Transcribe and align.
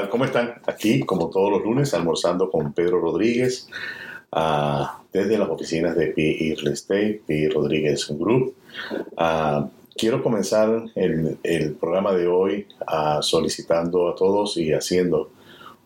tal? 0.00 0.08
¿Cómo 0.08 0.24
están? 0.24 0.54
Aquí, 0.66 1.00
como 1.00 1.28
todos 1.30 1.50
los 1.50 1.62
lunes, 1.62 1.92
almorzando 1.94 2.50
con 2.50 2.72
Pedro 2.72 3.00
Rodríguez 3.00 3.68
ah, 4.32 5.02
desde 5.12 5.38
las 5.38 5.48
oficinas 5.48 5.96
de 5.96 6.08
PI 6.08 6.54
Real 6.54 6.72
Estate, 6.72 7.22
PI 7.26 7.48
Rodríguez 7.48 8.08
Group. 8.18 8.54
Ah, 9.16 9.68
quiero 9.96 10.22
comenzar 10.22 10.84
el, 10.94 11.38
el, 11.42 11.72
programa 11.74 12.12
de 12.12 12.26
hoy 12.26 12.66
ah, 12.86 13.18
solicitando 13.20 14.08
a 14.08 14.14
todos 14.14 14.56
y 14.56 14.72
haciendo 14.72 15.30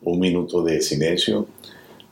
un 0.02 0.20
minuto 0.20 0.62
de 0.62 0.80
silencio 0.80 1.46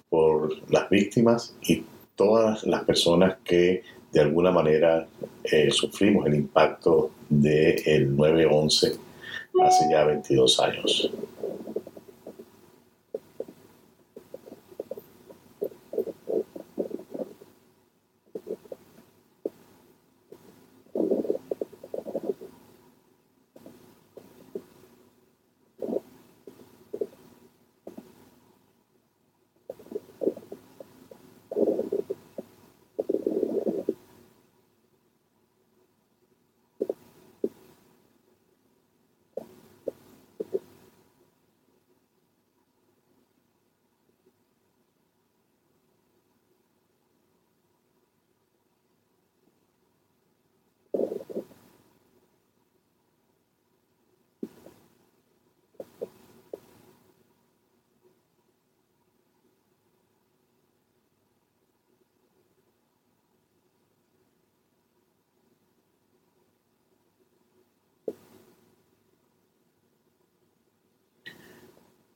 por 0.08 0.50
las 0.70 0.88
víctimas 0.90 1.54
y 1.62 1.84
todas 2.16 2.64
las 2.64 2.84
personas 2.84 3.36
que 3.44 3.82
de 4.12 4.20
alguna 4.20 4.50
manera 4.50 5.06
eh, 5.44 5.70
sufrimos 5.70 6.26
el 6.26 6.34
impacto 6.34 7.10
del 7.28 8.14
9-11 8.16 8.98
hace 9.62 9.84
ya 9.90 10.04
22 10.04 10.60
años. 10.60 11.10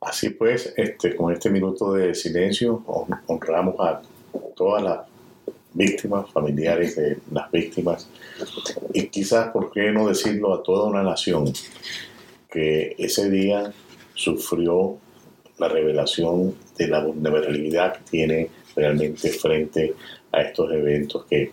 Así 0.06 0.30
pues, 0.30 0.72
este, 0.76 1.16
con 1.16 1.32
este 1.32 1.50
minuto 1.50 1.92
de 1.92 2.14
silencio 2.14 2.80
honramos 3.26 3.74
a 3.80 4.00
todas 4.54 4.80
las 4.80 5.00
víctimas, 5.74 6.30
familiares 6.30 6.94
de 6.94 7.18
las 7.32 7.50
víctimas, 7.50 8.08
y 8.94 9.08
quizás, 9.08 9.48
¿por 9.48 9.72
qué 9.72 9.90
no 9.90 10.06
decirlo 10.06 10.54
a 10.54 10.62
toda 10.62 10.88
una 10.88 11.02
nación 11.02 11.52
que 12.48 12.94
ese 12.96 13.28
día 13.28 13.72
sufrió 14.14 14.96
la 15.58 15.66
revelación 15.66 16.54
de 16.78 16.86
la 16.86 17.02
vulnerabilidad 17.02 17.94
que 17.94 18.02
tiene 18.08 18.50
realmente 18.76 19.28
frente 19.30 19.92
a 20.30 20.42
estos 20.42 20.72
eventos 20.72 21.24
que 21.24 21.50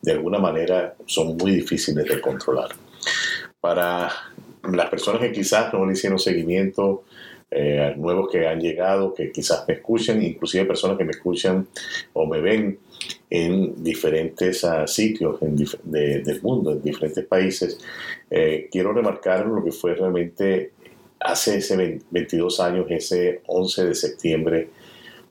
de 0.00 0.12
alguna 0.12 0.38
manera 0.38 0.94
son 1.04 1.36
muy 1.36 1.50
difíciles 1.50 2.06
de 2.06 2.20
controlar. 2.20 2.68
Para 3.60 4.08
las 4.70 4.88
personas 4.88 5.20
que 5.20 5.32
quizás 5.32 5.72
no 5.72 5.84
le 5.84 5.94
hicieron 5.94 6.20
seguimiento 6.20 7.02
eh, 7.50 7.94
nuevos 7.96 8.28
que 8.30 8.46
han 8.46 8.60
llegado, 8.60 9.14
que 9.14 9.32
quizás 9.32 9.64
me 9.66 9.74
escuchan, 9.74 10.22
inclusive 10.22 10.66
personas 10.66 10.98
que 10.98 11.04
me 11.04 11.12
escuchan 11.12 11.66
o 12.12 12.26
me 12.26 12.40
ven 12.40 12.78
en 13.30 13.82
diferentes 13.82 14.64
uh, 14.64 14.86
sitios 14.86 15.38
del 15.40 16.42
mundo, 16.42 16.72
en 16.72 16.82
diferentes 16.82 17.24
países. 17.24 17.78
Eh, 18.30 18.68
quiero 18.70 18.92
remarcar 18.92 19.46
lo 19.46 19.64
que 19.64 19.72
fue 19.72 19.94
realmente 19.94 20.72
hace 21.20 21.58
ese 21.58 22.00
22 22.10 22.60
años, 22.60 22.86
ese 22.90 23.40
11 23.46 23.86
de 23.86 23.94
septiembre, 23.94 24.68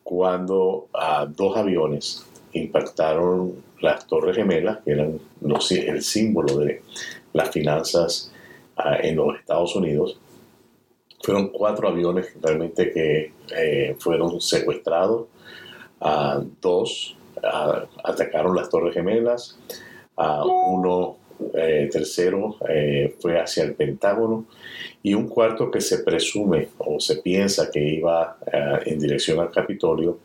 cuando 0.04 0.88
uh, 0.94 1.28
dos 1.28 1.56
aviones 1.56 2.26
impactaron 2.54 3.54
las 3.80 4.08
Torres 4.08 4.36
Gemelas, 4.36 4.80
que 4.84 4.92
eran 4.92 5.20
los, 5.42 5.72
el 5.72 6.02
símbolo 6.02 6.58
de 6.58 6.82
las 7.34 7.52
finanzas 7.52 8.32
uh, 8.78 9.06
en 9.06 9.18
los 9.18 9.38
Estados 9.38 9.76
Unidos, 9.76 10.20
fueron 11.28 11.50
cuatro 11.50 11.90
aviones 11.90 12.34
realmente 12.42 12.90
que 12.90 13.34
eh, 13.54 13.96
fueron 14.00 14.40
secuestrados. 14.40 15.28
dos 16.62 17.18
atacaron 18.02 18.56
las 18.56 18.70
Torres 18.70 18.94
Gemelas. 18.94 19.60
uno 20.16 21.18
eh, 21.54 21.90
tercero 21.92 22.56
eh, 22.70 23.14
fue 23.20 23.42
hacia 23.42 23.66
el 23.66 23.74
Pentágono 23.74 24.46
y 25.04 25.16
un 25.16 25.28
cuarto 25.28 25.70
que 25.70 25.82
se 25.82 25.98
presume 25.98 26.70
o 26.78 26.98
se 27.02 27.18
piensa 27.18 27.70
que 27.70 27.82
iba 27.82 28.38
en 28.86 28.98
dirección 28.98 29.42
al 29.42 29.52
Capitolio 29.52 30.20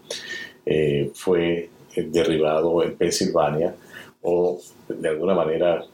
fue 1.15 1.69
derribado 1.97 2.81
en 2.84 2.95
Pensilvania 2.97 3.75
o 4.23 4.61
de 4.89 5.09
alguna 5.09 5.34
manera 5.34 5.84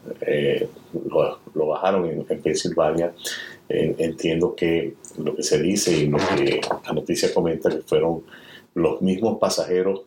lo, 1.55 1.67
bajaron 1.67 2.05
en, 2.11 2.27
en 2.29 2.43
Pensilvania 2.43 3.15
entiendo 3.69 4.55
que 4.55 4.95
lo 5.19 5.37
que 5.37 5.43
se 5.43 5.61
dice 5.61 5.97
y 5.97 6.07
lo 6.07 6.19
que 6.19 6.61
la 6.87 6.93
noticia 6.93 7.33
comenta 7.35 7.69
que 7.69 7.83
fueron 7.83 8.23
los 8.75 9.03
mismos 9.03 9.39
pasajeros 9.39 10.03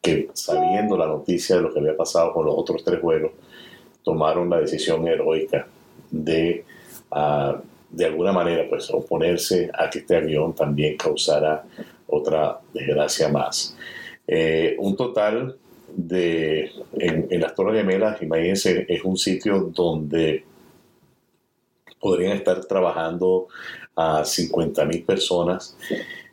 que 0.00 0.28
sabiendo 0.32 0.96
la 0.96 1.06
noticia 1.06 1.56
de 1.56 1.62
lo 1.62 1.72
que 1.72 1.80
había 1.80 1.96
pasado 1.96 2.32
con 2.32 2.46
los 2.46 2.54
otros 2.56 2.84
tres 2.84 3.02
vuelos, 3.02 3.32
tomaron 4.04 4.48
la 4.48 4.60
decisión 4.60 5.06
heroica 5.08 5.66
de, 6.10 6.64
ah, 7.10 7.60
de 7.90 8.04
alguna 8.04 8.32
manera, 8.32 8.66
pues 8.68 8.88
oponerse 8.90 9.68
a 9.74 9.90
que 9.90 9.98
este 10.00 10.16
avión 10.16 10.54
también 10.54 10.96
causara 10.96 11.64
otra 12.06 12.60
desgracia 12.72 13.28
más. 13.28 13.76
Eh, 14.28 14.76
un 14.78 14.96
total 14.96 15.56
de, 15.96 16.70
en, 16.98 17.26
en 17.28 17.40
las 17.40 17.54
Torres 17.54 17.80
Gemelas, 17.80 18.22
imagínense, 18.22 18.86
es 18.88 19.02
un 19.02 19.16
sitio 19.16 19.72
donde 19.74 20.44
podrían 22.06 22.36
estar 22.36 22.64
trabajando 22.66 23.48
a 23.96 24.24
50 24.24 24.84
mil 24.84 25.02
personas, 25.02 25.76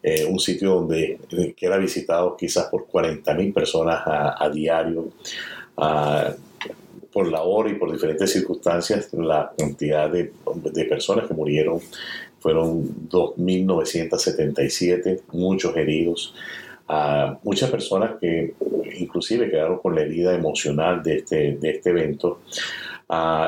eh, 0.04 0.24
un 0.24 0.40
sitio 0.40 0.76
donde 0.76 1.18
eh, 1.32 1.56
que 1.58 1.66
era 1.66 1.78
visitado 1.78 2.38
quizás 2.38 2.66
por 2.66 2.86
40 2.86 3.34
mil 3.34 3.52
personas 3.52 4.04
a, 4.06 4.48
diario. 4.54 5.08
por 7.12 7.28
la 7.28 7.42
hora 7.42 7.72
y 7.72 7.74
por 7.74 7.92
diferentes 7.92 8.32
circunstancias, 8.32 9.12
la 9.14 9.52
cantidad 9.58 10.12
de, 10.12 10.32
de 10.56 10.86
personas 10.86 11.28
que 11.28 11.34
murieron 11.34 11.80
fueron 12.40 13.10
2.977, 13.10 15.22
muchos 15.32 15.76
heridos, 15.76 16.36
muchas 17.42 17.72
personas 17.72 18.12
que 18.22 18.54
inclusive 19.00 19.50
quedaron 19.50 19.80
con 19.80 19.96
la 19.96 20.02
herida 20.02 20.36
emocional 20.36 21.02
de 21.02 21.16
este, 21.18 21.58
de 21.58 21.70
este 21.72 21.90
evento. 21.90 22.42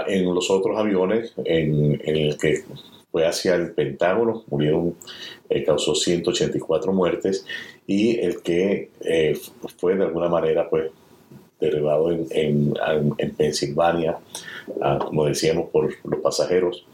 En 0.07 0.33
los 0.33 0.49
otros 0.49 0.77
aviones, 0.77 1.33
en, 1.43 2.01
el 2.05 2.37
que 2.37 2.63
fue 3.15 3.25
hacia 3.25 3.55
el 3.55 3.71
Pentágono, 3.71 4.43
murieron, 4.47 4.93
eh, 5.49 5.63
causó 5.63 5.95
184 5.95 6.91
muertes, 6.91 7.45
y 7.87 8.19
el 8.19 8.41
que 8.41 8.89
eh, 8.99 9.39
fue 9.77 9.95
de 9.95 10.03
alguna 10.03 10.27
manera 10.27 10.69
pues 10.69 10.91
derribado 11.61 12.11
en, 12.11 12.73
en, 13.17 13.35
Pensilvania, 13.35 14.17
ah, 14.81 14.99
como 14.99 15.27
decíamos, 15.27 15.69
por 15.69 15.95
los 16.03 16.19
pasajeros 16.19 16.85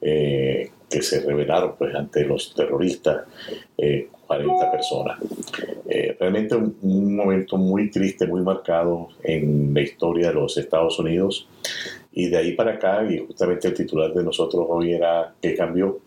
eh, 0.00 0.70
que 0.88 1.02
se 1.02 1.18
rebelaron 1.20 1.74
pues 1.76 1.92
ante 1.96 2.24
los 2.24 2.54
terroristas, 2.54 3.24
40 4.28 4.70
personas. 4.70 5.18
realmente 6.20 6.54
un, 6.54 7.16
momento 7.16 7.56
muy 7.56 7.90
triste, 7.90 8.26
muy 8.28 8.42
marcado 8.42 9.08
en 9.24 9.74
la 9.74 9.80
historia 9.80 10.28
de 10.28 10.34
los 10.34 10.56
Estados 10.56 10.96
Unidos. 11.00 11.48
Y 12.18 12.28
de 12.28 12.38
ahí 12.38 12.52
para 12.52 12.72
acá, 12.72 13.04
y 13.06 13.18
justamente 13.18 13.68
el 13.68 13.74
titular 13.74 14.10
de 14.14 14.24
nosotros 14.24 14.64
hoy 14.70 14.94
era 14.94 15.34
¿qué 15.40 15.54
cambió? 15.54 16.00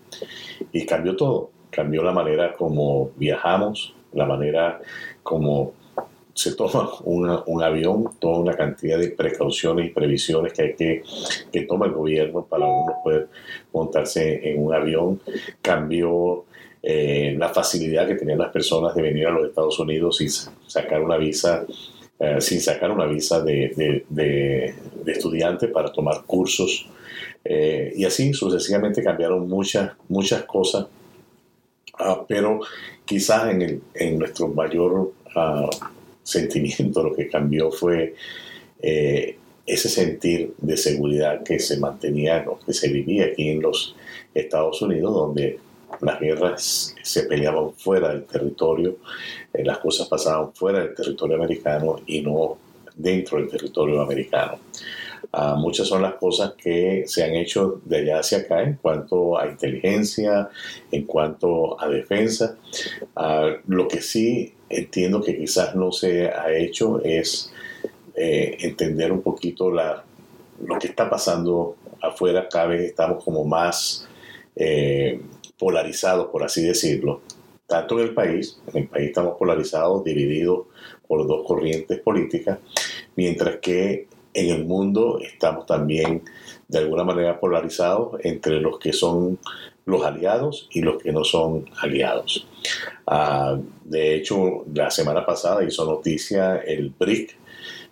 Y 0.71 0.83
cambió 0.83 1.15
todo. 1.15 1.51
Cambió 1.69 2.01
la 2.01 2.11
manera 2.11 2.51
como 2.51 3.11
viajamos, 3.15 3.94
la 4.13 4.25
manera 4.25 4.81
como 5.21 5.73
se 6.33 6.56
toma 6.56 6.89
un 7.03 7.61
avión, 7.61 8.09
toda 8.17 8.39
una 8.39 8.56
cantidad 8.56 8.97
de 8.97 9.09
precauciones 9.09 9.85
y 9.85 9.89
previsiones 9.89 10.51
que 10.53 10.61
hay 10.63 10.73
que, 10.73 11.03
que 11.51 11.61
toma 11.61 11.85
el 11.85 11.91
gobierno 11.91 12.44
para 12.44 12.65
uno 12.65 12.95
poder 13.03 13.27
montarse 13.71 14.50
en 14.50 14.65
un 14.65 14.73
avión. 14.73 15.21
Cambió 15.61 16.45
eh, 16.81 17.35
la 17.38 17.50
facilidad 17.50 18.07
que 18.07 18.15
tenían 18.15 18.39
las 18.39 18.51
personas 18.51 18.95
de 18.95 19.03
venir 19.03 19.27
a 19.27 19.31
los 19.31 19.50
Estados 19.50 19.77
Unidos 19.79 20.21
y 20.21 20.29
sacar 20.29 21.03
una 21.03 21.17
visa 21.17 21.67
eh, 22.19 22.42
sin 22.42 22.62
sacar 22.62 22.92
una 22.92 23.06
visa 23.06 23.42
de, 23.42 24.04
de, 24.10 24.75
estudiante 25.06 25.68
para 25.68 25.92
tomar 25.92 26.24
cursos. 26.25 26.88
Eh, 27.44 27.94
y 27.95 28.06
así 28.06 28.33
sucesivamente 28.33 29.01
cambiaron 29.01 29.48
muchas, 29.48 29.94
muchas 30.07 30.44
cosas 30.44 30.88
Ah, 32.00 32.24
pero 32.25 32.62
quizás 33.04 33.51
en, 33.51 33.62
el, 33.62 33.81
en 33.94 34.18
nuestro 34.18 34.48
mayor 34.48 35.12
uh, 35.36 35.69
sentimiento 36.24 37.04
lo 37.04 37.13
que 37.13 37.27
cambió 37.27 37.71
fue 37.71 38.16
eh, 38.81 39.36
ese 39.66 39.89
sentir 39.89 40.54
de 40.60 40.77
seguridad 40.77 41.44
que 41.44 41.60
se 41.60 41.77
mantenía, 41.77 42.45
que 42.66 42.74
se 42.74 42.88
vivía 42.88 43.25
aquí 43.25 43.50
en 43.50 43.62
los 43.62 43.95
Estados 44.33 44.81
Unidos, 44.81 45.13
donde 45.13 45.60
las 46.01 46.19
guerras 46.19 46.95
se 47.01 47.24
peleaban 47.24 47.74
fuera 47.74 48.09
del 48.09 48.24
territorio, 48.25 48.97
eh, 49.53 49.63
las 49.63 49.80
cosas 49.80 50.07
pasaban 50.07 50.53
fuera 50.53 50.80
del 50.80 50.95
territorio 50.95 51.36
americano 51.36 52.01
y 52.06 52.21
no 52.21 52.57
dentro 52.95 53.38
del 53.38 53.50
territorio 53.50 54.01
americano. 54.01 54.59
Uh, 55.31 55.56
muchas 55.57 55.88
son 55.88 56.01
las 56.01 56.13
cosas 56.15 56.53
que 56.53 57.03
se 57.06 57.24
han 57.24 57.36
hecho 57.36 57.81
de 57.83 57.97
allá 57.97 58.19
hacia 58.19 58.39
acá 58.39 58.63
en 58.63 58.75
cuanto 58.75 59.38
a 59.38 59.47
inteligencia, 59.47 60.50
en 60.91 61.03
cuanto 61.03 61.80
a 61.80 61.88
defensa. 61.89 62.57
Uh, 63.15 63.59
lo 63.68 63.88
que 63.88 64.01
sí 64.01 64.53
entiendo 64.69 65.21
que 65.21 65.38
quizás 65.38 65.75
no 65.75 65.92
se 65.92 66.30
ha 66.30 66.51
hecho 66.53 67.01
es 67.03 67.51
eh, 68.15 68.57
entender 68.62 69.12
un 69.12 69.21
poquito 69.21 69.71
la, 69.71 70.03
lo 70.65 70.77
que 70.77 70.88
está 70.88 71.09
pasando 71.09 71.77
afuera. 72.01 72.47
Cada 72.50 72.68
vez 72.68 72.81
estamos 72.81 73.24
como 73.24 73.44
más 73.45 74.07
eh, 74.56 75.21
polarizados, 75.59 76.27
por 76.27 76.44
así 76.44 76.63
decirlo. 76.63 77.21
Tanto 77.67 78.00
en 78.00 78.07
el 78.07 78.13
país, 78.15 78.59
en 78.73 78.83
el 78.83 78.88
país 78.88 79.09
estamos 79.09 79.38
polarizados, 79.38 80.03
divididos 80.03 80.67
por 81.07 81.27
dos 81.27 81.45
corrientes 81.45 82.00
políticas, 82.00 82.57
mientras 83.15 83.57
que 83.57 84.07
en 84.33 84.50
el 84.50 84.65
mundo 84.65 85.19
estamos 85.21 85.65
también 85.65 86.23
de 86.67 86.79
alguna 86.79 87.03
manera 87.03 87.39
polarizados 87.39 88.19
entre 88.23 88.59
los 88.59 88.79
que 88.79 88.94
son 88.94 89.38
los 89.85 90.03
aliados 90.03 90.67
y 90.71 90.81
los 90.81 91.01
que 91.01 91.11
no 91.11 91.23
son 91.23 91.65
aliados. 91.81 92.47
Ah, 93.06 93.57
de 93.83 94.15
hecho, 94.15 94.65
la 94.73 94.89
semana 94.91 95.25
pasada 95.25 95.63
hizo 95.63 95.85
noticia 95.85 96.57
el 96.57 96.91
BRIC, 96.97 97.35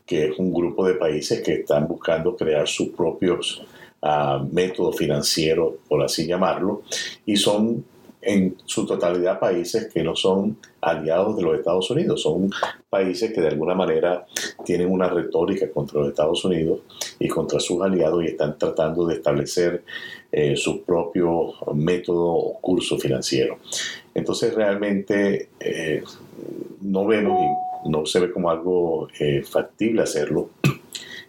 que 0.05 0.27
es 0.27 0.39
un 0.39 0.53
grupo 0.53 0.87
de 0.87 0.93
países 0.93 1.41
que 1.41 1.53
están 1.55 1.87
buscando 1.87 2.35
crear 2.35 2.67
sus 2.67 2.89
propios 2.89 3.63
ah, 4.01 4.43
métodos 4.51 4.95
financieros, 4.95 5.75
por 5.87 6.03
así 6.03 6.25
llamarlo, 6.25 6.83
y 7.25 7.37
son 7.37 7.83
en 8.21 8.57
su 8.65 8.85
totalidad 8.85 9.39
países 9.39 9.87
que 9.93 10.03
no 10.03 10.15
son 10.15 10.57
aliados 10.81 11.37
de 11.37 11.43
los 11.43 11.57
Estados 11.57 11.89
Unidos, 11.91 12.21
son 12.21 12.51
países 12.89 13.31
que 13.31 13.39
de 13.39 13.47
alguna 13.47 13.73
manera 13.73 14.25
tienen 14.65 14.91
una 14.91 15.07
retórica 15.07 15.69
contra 15.71 16.01
los 16.01 16.09
Estados 16.09 16.43
Unidos 16.43 16.81
y 17.19 17.27
contra 17.27 17.59
sus 17.59 17.81
aliados 17.81 18.23
y 18.23 18.27
están 18.27 18.57
tratando 18.57 19.05
de 19.05 19.15
establecer 19.15 19.83
eh, 20.31 20.57
su 20.57 20.83
propio 20.83 21.53
método 21.73 22.25
o 22.25 22.59
curso 22.59 22.97
financiero. 22.97 23.59
Entonces 24.13 24.53
realmente 24.53 25.49
eh, 25.59 26.03
no 26.81 27.05
vemos 27.05 27.39
y 27.85 27.89
no 27.89 28.05
se 28.05 28.19
ve 28.19 28.31
como 28.31 28.49
algo 28.49 29.07
eh, 29.19 29.43
factible 29.43 30.01
hacerlo, 30.01 30.49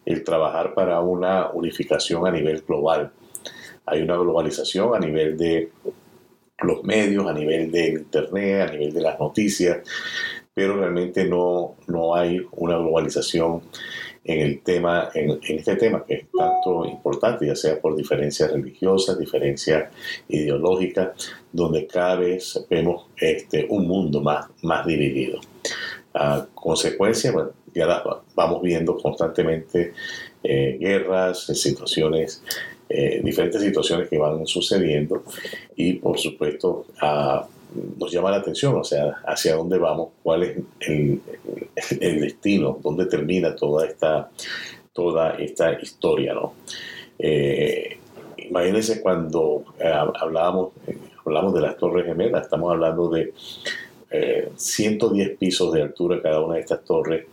el 0.08 0.24
trabajar 0.24 0.72
para 0.72 1.00
una 1.00 1.50
unificación 1.50 2.26
a 2.26 2.30
nivel 2.30 2.62
global. 2.66 3.12
Hay 3.84 4.00
una 4.00 4.16
globalización 4.16 4.94
a 4.94 4.98
nivel 4.98 5.36
de 5.36 5.70
los 6.62 6.82
medios, 6.82 7.26
a 7.26 7.34
nivel 7.34 7.70
de 7.70 7.88
Internet, 7.88 8.68
a 8.68 8.72
nivel 8.72 8.94
de 8.94 9.02
las 9.02 9.20
noticias, 9.20 9.86
pero 10.54 10.78
realmente 10.78 11.26
no, 11.26 11.76
no 11.88 12.14
hay 12.14 12.40
una 12.52 12.78
globalización 12.78 13.60
en 14.24 14.40
el 14.40 14.62
tema, 14.62 15.10
en, 15.14 15.38
este 15.42 15.76
tema 15.76 16.02
que 16.06 16.14
es 16.14 16.24
tanto 16.36 16.86
importante, 16.86 17.46
ya 17.46 17.54
sea 17.54 17.78
por 17.78 17.94
diferencias 17.94 18.50
religiosas, 18.50 19.18
diferencias 19.18 19.92
ideológicas, 20.28 21.34
donde 21.52 21.86
cada 21.86 22.16
vez 22.16 22.64
vemos 22.70 23.08
este, 23.18 23.66
un 23.68 23.86
mundo 23.86 24.22
más, 24.22 24.46
más 24.62 24.86
dividido. 24.86 25.38
A 26.14 26.46
consecuencia, 26.54 27.30
bueno, 27.30 27.50
ya 27.74 28.02
vamos 28.34 28.62
viendo 28.62 28.96
constantemente 28.96 29.92
eh, 30.42 30.76
guerras, 30.80 31.46
situaciones 31.46 32.42
eh, 32.90 33.20
diferentes 33.22 33.60
situaciones 33.60 34.08
que 34.08 34.16
van 34.16 34.46
sucediendo 34.46 35.22
y 35.76 35.94
por 35.94 36.18
supuesto 36.18 36.86
nos 37.98 38.10
llama 38.10 38.30
la 38.30 38.38
atención, 38.38 38.76
o 38.76 38.84
sea, 38.84 39.20
hacia 39.26 39.56
dónde 39.56 39.76
vamos, 39.76 40.08
cuál 40.22 40.42
es 40.44 40.56
el, 40.80 41.20
destino, 42.00 42.78
dónde 42.82 43.04
termina 43.04 43.54
toda 43.54 43.86
esta, 43.86 44.30
toda 44.94 45.32
esta 45.32 45.78
historia, 45.82 46.32
¿no? 46.32 46.54
Eh, 47.18 47.98
imagínense 48.38 49.02
cuando 49.02 49.64
eh, 49.78 49.92
hablábamos, 49.92 50.70
hablamos 51.26 51.52
de 51.52 51.60
las 51.60 51.76
Torres 51.76 52.06
Gemelas, 52.06 52.44
estamos 52.44 52.72
hablando 52.72 53.10
de 53.10 53.34
110 54.56 55.36
pisos 55.36 55.74
de 55.74 55.82
altura 55.82 56.22
cada 56.22 56.40
una 56.40 56.54
de 56.54 56.60
estas 56.60 56.82
torres, 56.84 57.26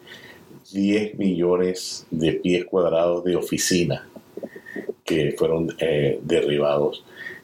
10 0.72 1.18
millones 1.18 2.06
de 2.12 2.34
pies 2.34 2.66
cuadrados 2.66 3.24
de 3.24 3.36
oficina 3.36 4.08
que 5.04 5.36
fueron 5.38 5.76
eh, 5.80 6.20
derribados 6.24 7.04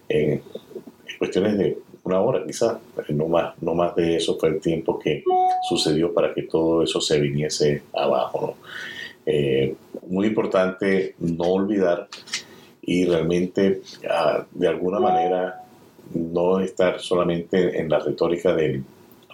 en, 0.09 0.41
cuestiones 1.19 1.57
de 1.57 1.77
una 2.03 2.19
hora 2.19 2.43
quizás, 2.45 2.77
no 3.09 3.27
más, 3.27 3.53
no 3.61 3.75
más 3.75 3.95
de 3.95 4.15
eso 4.15 4.39
fue 4.39 4.49
el 4.49 4.59
tiempo 4.59 4.97
que 4.97 5.23
sucedió 5.69 6.11
para 6.13 6.33
que 6.33 6.43
todo 6.43 6.81
eso 6.81 6.99
se 6.99 7.19
viniese 7.19 7.83
abajo. 7.93 8.57
Eh, 9.23 9.75
muy 10.07 10.25
importante 10.25 11.13
no 11.19 11.43
olvidar 11.43 12.07
y 12.81 13.05
realmente 13.05 13.81
ah, 14.09 14.43
de 14.51 14.67
alguna 14.67 14.99
manera 14.99 15.63
no 16.15 16.59
estar 16.59 16.99
solamente 16.99 17.79
en 17.79 17.87
la 17.87 17.99
retórica 17.99 18.55
del 18.55 18.83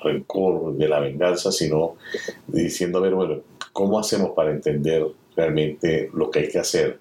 rencor, 0.03 0.75
de 0.75 0.87
la 0.87 0.99
venganza, 0.99 1.51
sino 1.51 1.95
diciendo, 2.47 2.99
a 2.99 3.01
ver, 3.01 3.15
bueno, 3.15 3.39
¿cómo 3.77 3.99
hacemos 3.99 4.31
para 4.31 4.49
entender 4.49 5.05
realmente 5.35 6.09
lo 6.11 6.31
que 6.31 6.39
hay 6.39 6.49
que 6.49 6.57
hacer 6.57 6.97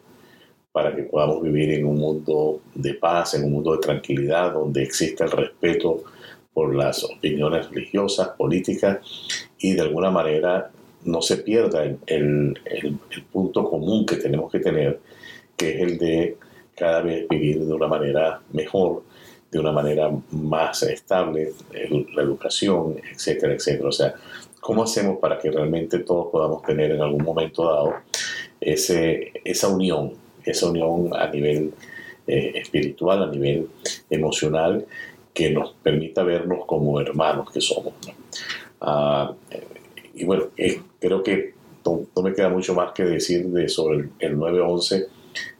para 0.72 0.94
que 0.94 1.04
podamos 1.04 1.42
vivir 1.42 1.72
en 1.72 1.86
un 1.86 1.96
mundo 1.96 2.60
de 2.74 2.92
paz, 2.92 3.32
en 3.32 3.44
un 3.44 3.52
mundo 3.52 3.72
de 3.72 3.78
tranquilidad, 3.78 4.52
donde 4.52 4.82
exista 4.82 5.24
el 5.24 5.30
respeto 5.30 6.04
por 6.52 6.74
las 6.74 7.02
opiniones 7.02 7.70
religiosas, 7.70 8.28
políticas 8.36 8.98
y 9.58 9.72
de 9.72 9.80
alguna 9.80 10.10
manera 10.10 10.70
no 11.06 11.22
se 11.22 11.38
pierda 11.38 11.82
el, 11.82 12.60
punto 13.32 13.64
común 13.64 14.04
que 14.04 14.16
tenemos 14.16 14.52
que 14.52 14.60
tener, 14.60 15.00
que 15.56 15.76
es 15.76 15.80
el 15.80 15.96
de 15.96 16.36
cada 16.74 17.00
vez 17.00 17.26
vivir 17.26 17.64
de 17.64 17.72
una 17.72 17.88
manera 17.88 18.42
mejor, 18.52 19.02
de 19.50 19.60
una 19.60 19.72
manera 19.72 20.10
más 20.30 20.82
estable, 20.82 21.54
la 21.72 22.22
educación, 22.22 22.96
etcétera, 23.14 23.54
etcétera. 23.54 23.88
O 23.88 23.92
sea, 23.92 24.14
¿cómo 24.66 24.82
hacemos 24.82 25.20
para 25.20 25.38
que 25.38 25.48
realmente 25.48 26.00
todos 26.00 26.26
podamos 26.32 26.60
tener 26.64 26.90
en 26.90 27.00
algún 27.00 27.22
momento 27.22 27.64
dado 27.64 27.94
esa 28.60 29.68
unión 29.68 30.26
esa 30.50 30.68
unión 30.68 31.10
a 31.14 31.28
nivel 31.28 31.72
eh, 32.26 32.52
espiritual, 32.56 33.22
a 33.22 33.26
nivel 33.26 33.68
emocional, 34.10 34.84
que 35.32 35.50
nos 35.50 35.74
permita 35.82 36.22
vernos 36.22 36.64
como 36.66 37.00
hermanos 37.00 37.50
que 37.52 37.60
somos. 37.60 37.94
Ah, 38.80 39.32
y 40.14 40.24
bueno, 40.24 40.46
creo 40.98 41.22
que 41.22 41.54
no, 41.84 42.22
me 42.22 42.32
queda 42.32 42.48
mucho 42.48 42.74
más 42.74 42.92
que 42.92 43.04
decir 43.04 43.46
de, 43.46 43.68
sobre 43.68 44.08
el, 44.18 44.36
9-11. 44.36 45.06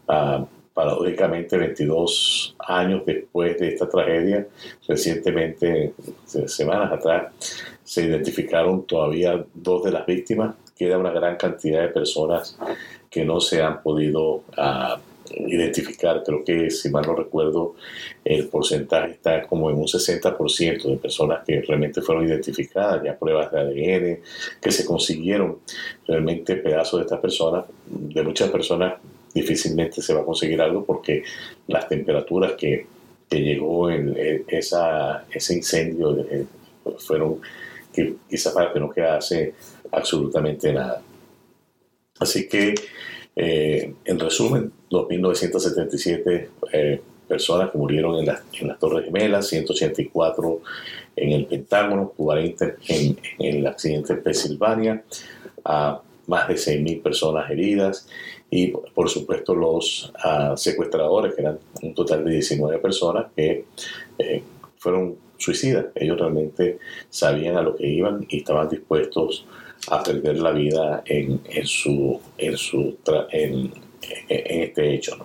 Ah, 0.07 0.45
paradójicamente, 0.73 1.57
22 1.57 2.55
años 2.59 3.01
después 3.05 3.57
de 3.57 3.69
esta 3.69 3.89
tragedia, 3.89 4.47
recientemente, 4.87 5.93
semanas 6.45 6.91
atrás, 6.91 7.33
se 7.87 8.03
identificaron 8.03 8.85
todavía 8.85 9.45
dos 9.53 9.85
de 9.85 9.91
las 9.91 10.05
víctimas. 10.05 10.55
Queda 10.77 10.97
una 10.97 11.11
gran 11.11 11.37
cantidad 11.37 11.81
de 11.83 11.87
personas 11.87 12.57
que 13.09 13.23
no 13.23 13.39
se 13.39 13.61
han 13.61 13.81
podido 13.81 14.43
ah, 14.57 14.99
identificar. 15.31 16.21
Creo 16.25 16.43
que, 16.43 16.69
si 16.69 16.89
mal 16.89 17.05
no 17.07 17.15
recuerdo, 17.15 17.75
el 18.25 18.49
porcentaje 18.49 19.11
está 19.11 19.47
como 19.47 19.69
en 19.69 19.77
un 19.77 19.85
60% 19.85 20.83
de 20.83 20.97
personas 20.97 21.45
que 21.47 21.61
realmente 21.61 22.01
fueron 22.01 22.27
identificadas, 22.27 23.01
ya 23.05 23.17
pruebas 23.17 23.53
de 23.53 23.59
ADN, 23.61 24.19
que 24.61 24.71
se 24.73 24.83
consiguieron 24.83 25.59
realmente 26.05 26.57
pedazos 26.57 26.99
de 26.99 27.05
estas 27.05 27.21
personas. 27.21 27.67
De 27.85 28.21
muchas 28.21 28.49
personas 28.49 28.95
difícilmente 29.33 30.01
se 30.01 30.13
va 30.13 30.23
a 30.23 30.25
conseguir 30.25 30.59
algo 30.59 30.83
porque 30.83 31.23
las 31.67 31.87
temperaturas 31.87 32.51
que, 32.57 32.85
que 33.29 33.39
llegó 33.39 33.89
en, 33.89 34.13
esa, 34.49 35.23
ese 35.31 35.53
incendio 35.53 36.19
eh, 36.29 36.45
fueron 36.97 37.39
que 38.05 38.15
para 38.53 38.71
que 38.71 38.79
no 38.79 38.89
quedase 38.89 39.53
absolutamente 39.91 40.71
nada. 40.73 41.01
Así 42.19 42.47
que, 42.47 42.75
eh, 43.35 43.93
en 44.05 44.19
resumen, 44.19 44.71
2.977 44.89 46.47
eh, 46.73 47.01
personas 47.27 47.71
que 47.71 47.77
murieron 47.77 48.15
en 48.19 48.35
en 48.59 48.67
las 48.67 48.79
Torres 48.79 49.05
Gemelas, 49.05 49.47
184 49.47 50.61
en 51.15 51.31
el 51.31 51.45
Pentágono, 51.45 52.13
40 52.15 52.75
en, 52.87 53.17
en 53.39 53.55
el 53.57 53.67
accidente 53.67 54.13
en 54.13 54.23
Pensilvania, 54.23 55.03
a 55.65 56.01
más 56.27 56.47
de 56.47 56.55
6.000 56.55 57.01
personas 57.01 57.49
heridas 57.49 58.07
y, 58.49 58.67
por 58.67 59.09
supuesto, 59.09 59.55
los 59.55 60.13
uh, 60.23 60.55
secuestradores, 60.55 61.35
que 61.35 61.41
eran 61.41 61.59
un 61.81 61.93
total 61.93 62.23
de 62.23 62.31
19 62.31 62.79
personas 62.79 63.27
que 63.35 63.65
eh, 64.19 64.43
fueron 64.87 65.17
suicida. 65.37 65.91
Ellos 65.95 66.17
realmente 66.17 66.79
sabían 67.09 67.57
a 67.57 67.61
lo 67.61 67.75
que 67.75 67.85
iban 67.85 68.25
y 68.29 68.37
estaban 68.37 68.69
dispuestos 68.69 69.45
a 69.89 70.01
perder 70.01 70.39
la 70.39 70.53
vida 70.53 71.03
en, 71.05 71.41
su, 71.65 72.21
en, 72.37 72.55
su 72.55 72.95
en, 73.31 73.73
este 74.29 74.93
hecho. 74.93 75.17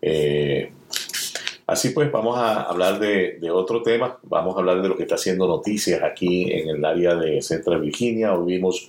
Eh, 0.00 0.70
así 1.66 1.90
pues, 1.90 2.12
vamos 2.12 2.38
a 2.38 2.62
hablar 2.62 3.00
de, 3.00 3.40
otro 3.50 3.82
tema. 3.82 4.16
Vamos 4.22 4.54
a 4.54 4.60
hablar 4.60 4.80
de 4.80 4.88
lo 4.88 4.96
que 4.96 5.02
está 5.02 5.16
haciendo 5.16 5.48
noticias 5.48 6.00
aquí 6.04 6.52
en 6.52 6.68
el 6.68 6.84
área 6.84 7.16
de 7.16 7.42
Central 7.42 7.80
Virginia. 7.80 8.32
Hoy 8.32 8.54
vimos 8.54 8.88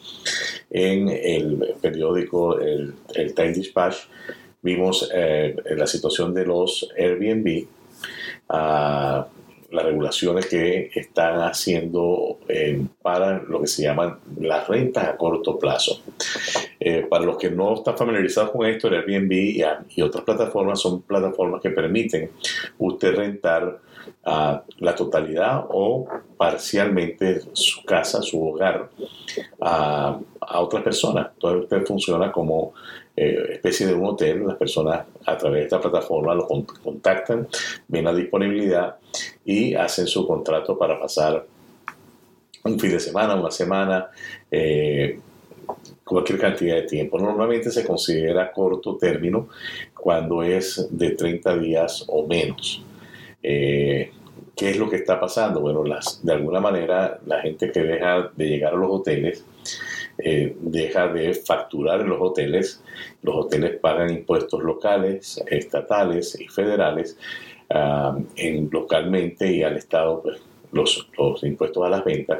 en 0.69 1.10
el 1.10 1.75
periódico 1.81 2.60
el, 2.60 2.93
el 3.15 3.34
Time 3.34 3.53
Dispatch, 3.53 3.96
vimos 4.62 5.10
eh, 5.12 5.55
la 5.75 5.88
situación 5.88 6.31
de 6.36 6.46
los 6.46 6.88
Airbnb. 6.96 7.65
Uh, 8.51 9.39
las 9.71 9.85
regulaciones 9.85 10.47
que 10.47 10.89
están 10.93 11.39
haciendo 11.41 12.39
eh, 12.47 12.85
para 13.01 13.41
lo 13.43 13.61
que 13.61 13.67
se 13.67 13.83
llaman 13.83 14.19
las 14.39 14.67
rentas 14.67 15.07
a 15.07 15.17
corto 15.17 15.57
plazo. 15.57 16.01
Eh, 16.79 17.05
para 17.09 17.25
los 17.25 17.38
que 17.38 17.49
no 17.51 17.75
están 17.75 17.97
familiarizados 17.97 18.51
con 18.51 18.65
esto, 18.65 18.88
el 18.88 18.95
Airbnb 18.95 19.31
y, 19.31 20.01
otras 20.01 20.23
plataformas 20.23 20.79
son 20.79 21.01
plataformas 21.01 21.61
que 21.61 21.69
permiten 21.69 22.31
usted 22.77 23.15
rentar 23.15 23.79
la 24.23 24.95
totalidad 24.95 25.65
o 25.69 26.07
parcialmente 26.38 27.41
su 27.53 27.83
casa, 27.83 28.21
su 28.21 28.47
hogar 28.47 28.89
a, 29.59 30.19
a 30.39 30.59
otras 30.59 30.83
personas. 30.83 31.29
Entonces 31.33 31.63
usted 31.63 31.85
funciona 31.85 32.31
como 32.31 32.73
eh, 33.21 33.53
especie 33.55 33.85
de 33.85 33.93
un 33.93 34.05
hotel. 34.05 34.47
Las 34.47 34.55
personas 34.55 35.05
a 35.25 35.38
través 35.38 35.59
de 35.59 35.63
esta 35.65 35.81
plataforma 35.81 36.33
lo 36.33 36.47
contactan, 36.47 37.49
ven 37.89 38.05
la 38.05 38.13
disponibilidad 38.13 38.95
y 39.43 39.73
hacen 39.75 40.07
su 40.07 40.25
contrato 40.25 40.77
para 40.77 40.97
pasar 40.97 41.45
un 42.63 42.79
fin 42.79 42.91
de 42.91 42.99
semana, 43.01 43.35
una 43.35 43.51
semana, 43.51 44.07
eh, 44.49 45.19
cualquier 46.05 46.39
cantidad 46.39 46.75
de 46.77 46.83
tiempo. 46.83 47.19
Normalmente 47.19 47.71
se 47.71 47.85
considera 47.85 48.53
corto 48.53 48.95
término 48.95 49.49
cuando 49.93 50.41
es 50.41 50.88
de 50.89 51.09
30 51.09 51.57
días 51.57 52.05
o 52.07 52.25
menos. 52.25 52.81
Eh, 53.43 54.13
¿Qué 54.55 54.69
es 54.69 54.77
lo 54.77 54.89
que 54.89 54.95
está 54.95 55.19
pasando? 55.19 55.59
Bueno, 55.59 55.83
las, 55.83 56.25
de 56.25 56.31
alguna 56.31 56.61
manera 56.61 57.19
la 57.25 57.41
gente 57.41 57.69
que 57.69 57.81
deja 57.81 58.31
de 58.33 58.47
llegar 58.47 58.73
a 58.73 58.77
los 58.77 58.89
hoteles 58.89 59.43
eh, 60.21 60.55
deja 60.59 61.07
de 61.07 61.33
facturar 61.33 62.05
los 62.05 62.19
hoteles. 62.19 62.83
Los 63.21 63.45
hoteles 63.45 63.79
pagan 63.79 64.09
impuestos 64.09 64.61
locales, 64.61 65.41
estatales 65.47 66.39
y 66.39 66.47
federales 66.47 67.17
ah, 67.69 68.17
en, 68.35 68.69
localmente 68.69 69.51
y 69.51 69.63
al 69.63 69.77
Estado 69.77 70.21
pues, 70.21 70.41
los, 70.73 71.43
impuestos 71.43 71.85
a 71.85 71.89
las 71.89 72.03
ventas. 72.03 72.39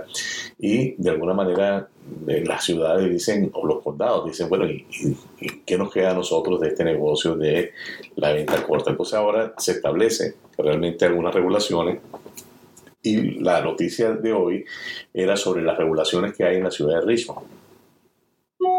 Y 0.60 1.02
de 1.02 1.10
alguna 1.10 1.34
manera 1.34 1.88
las 2.26 2.66
ciudades 2.66 3.10
dicen, 3.10 3.50
o 3.54 3.66
los 3.66 3.82
condados 3.82 4.26
dicen, 4.26 4.50
bueno, 4.50 4.66
¿y, 4.66 4.86
qué 5.66 5.78
nos 5.78 5.92
queda 5.92 6.12
a 6.12 6.16
nosotros 6.16 6.60
de 6.60 6.70
este 6.70 6.84
negocio 6.84 7.36
de 7.36 7.72
la 8.18 8.34
venta 8.34 8.62
corta? 8.64 8.92
Entonces 8.92 9.14
ahora 9.14 9.54
se 9.58 9.74
establece 9.74 10.36
realmente 10.58 11.06
algunas 11.06 11.34
regulaciones 11.34 12.00
y 13.02 13.40
la 13.40 13.62
noticia 13.62 14.12
de 14.12 14.34
hoy 14.34 14.66
era 15.14 15.38
sobre 15.38 15.62
las 15.62 15.78
regulaciones 15.78 16.36
que 16.36 16.44
hay 16.44 16.58
en 16.58 16.66
la 16.66 16.72
ciudad 16.72 17.00
de 17.00 17.06
Richmond 17.06 17.60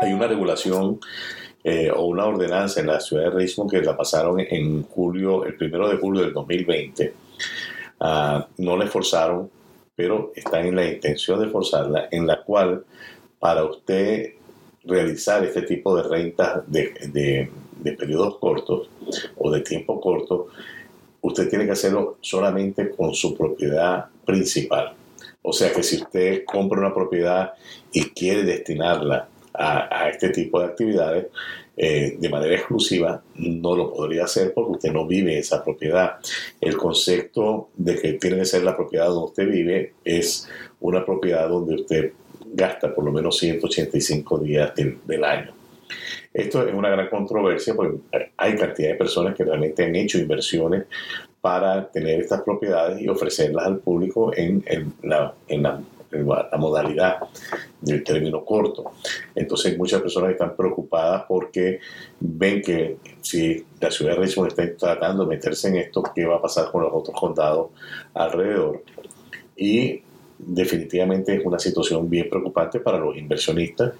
hay 0.02 0.12
una 0.12 0.26
regulación 0.26 1.00
eh, 1.64 1.90
o 1.90 2.04
una 2.04 2.26
ordenanza 2.26 2.80
en 2.80 2.86
la 2.86 3.00
ciudad 3.00 3.24
de 3.24 3.30
Richmond 3.30 3.70
que 3.70 3.82
la 3.82 3.96
pasaron 3.96 4.40
en 4.40 4.82
julio, 4.84 5.44
el 5.44 5.56
primero 5.56 5.88
de 5.88 5.96
julio 5.96 6.22
del 6.22 6.32
2020. 6.32 7.14
Ah, 8.00 8.46
no 8.58 8.76
la 8.76 8.86
forzaron, 8.86 9.50
pero 9.94 10.32
están 10.34 10.66
en 10.66 10.76
la 10.76 10.86
intención 10.86 11.40
de 11.40 11.48
forzarla, 11.48 12.08
en 12.10 12.26
la 12.26 12.42
cual 12.42 12.84
para 13.38 13.64
usted 13.64 14.34
realizar 14.84 15.44
este 15.44 15.62
tipo 15.62 15.94
de 15.96 16.02
rentas 16.02 16.62
de, 16.66 17.50
de 17.78 17.92
periodos 17.92 18.38
cortos 18.38 18.88
o 19.36 19.50
de 19.50 19.60
tiempo 19.60 20.00
corto, 20.00 20.48
usted 21.20 21.48
tiene 21.48 21.66
que 21.66 21.72
hacerlo 21.72 22.16
solamente 22.20 22.90
con 22.90 23.14
su 23.14 23.36
propiedad 23.36 24.06
principal. 24.24 24.94
O 25.42 25.52
sea 25.52 25.72
que 25.72 25.82
si 25.82 25.96
usted 25.96 26.44
compra 26.44 26.80
una 26.80 26.94
propiedad 26.94 27.52
y 27.92 28.04
quiere 28.10 28.44
destinarla 28.44 29.28
a, 29.60 30.08
este 30.08 30.30
tipo 30.30 30.58
de 30.60 30.66
actividades 30.66 31.26
eh, 31.76 32.16
de 32.18 32.28
manera 32.28 32.54
exclusiva, 32.54 33.22
no 33.36 33.76
lo 33.76 33.92
podría 33.92 34.24
hacer 34.24 34.52
porque 34.54 34.72
usted 34.72 34.92
no 34.92 35.06
vive 35.06 35.38
esa 35.38 35.62
propiedad. 35.62 36.16
El 36.60 36.76
concepto 36.76 37.68
de 37.76 37.96
que 37.98 38.12
tiene 38.14 38.38
que 38.38 38.44
ser 38.44 38.62
la 38.62 38.76
propiedad 38.76 39.06
donde 39.06 39.26
usted 39.26 39.48
vive 39.48 39.92
es 40.04 40.48
una 40.80 41.04
propiedad 41.04 41.48
donde 41.48 41.74
usted 41.76 42.12
gasta 42.52 42.94
por 42.94 43.04
lo 43.04 43.12
menos 43.12 43.38
185 43.38 44.38
días 44.38 44.72
del, 44.74 45.24
año. 45.24 45.52
Esto 46.32 46.66
es 46.66 46.74
una 46.74 46.90
gran 46.90 47.08
controversia 47.08 47.74
porque 47.74 47.98
hay 48.36 48.56
cantidad 48.56 48.90
de 48.90 48.94
personas 48.94 49.34
que 49.34 49.44
realmente 49.44 49.84
han 49.84 49.94
hecho 49.94 50.18
inversiones 50.18 50.84
para 51.40 51.90
tener 51.90 52.20
estas 52.20 52.42
propiedades 52.42 53.00
y 53.00 53.08
ofrecerlas 53.08 53.66
al 53.66 53.78
público 53.78 54.32
en, 54.34 54.62
la, 55.02 55.34
en 55.48 55.62
la 55.62 55.80
la 56.10 56.58
modalidad 56.58 57.18
del 57.80 58.02
término 58.02 58.44
corto. 58.44 58.92
Entonces 59.34 59.76
muchas 59.76 60.00
personas 60.00 60.32
están 60.32 60.56
preocupadas 60.56 61.24
porque 61.28 61.80
ven 62.18 62.62
que 62.62 62.98
si 63.20 63.64
la 63.80 63.90
ciudad 63.90 64.16
de 64.16 64.22
Richmond 64.22 64.48
está 64.50 64.76
tratando 64.76 65.24
de 65.24 65.36
meterse 65.36 65.68
en 65.68 65.76
esto, 65.76 66.02
¿qué 66.14 66.26
va 66.26 66.36
a 66.36 66.42
pasar 66.42 66.70
con 66.70 66.82
los 66.82 66.92
otros 66.92 67.18
condados 67.18 67.68
alrededor? 68.14 68.82
Y 69.56 70.02
definitivamente 70.38 71.36
es 71.36 71.44
una 71.44 71.58
situación 71.58 72.08
bien 72.08 72.28
preocupante 72.28 72.80
para 72.80 72.98
los 72.98 73.16
inversionistas 73.16 73.92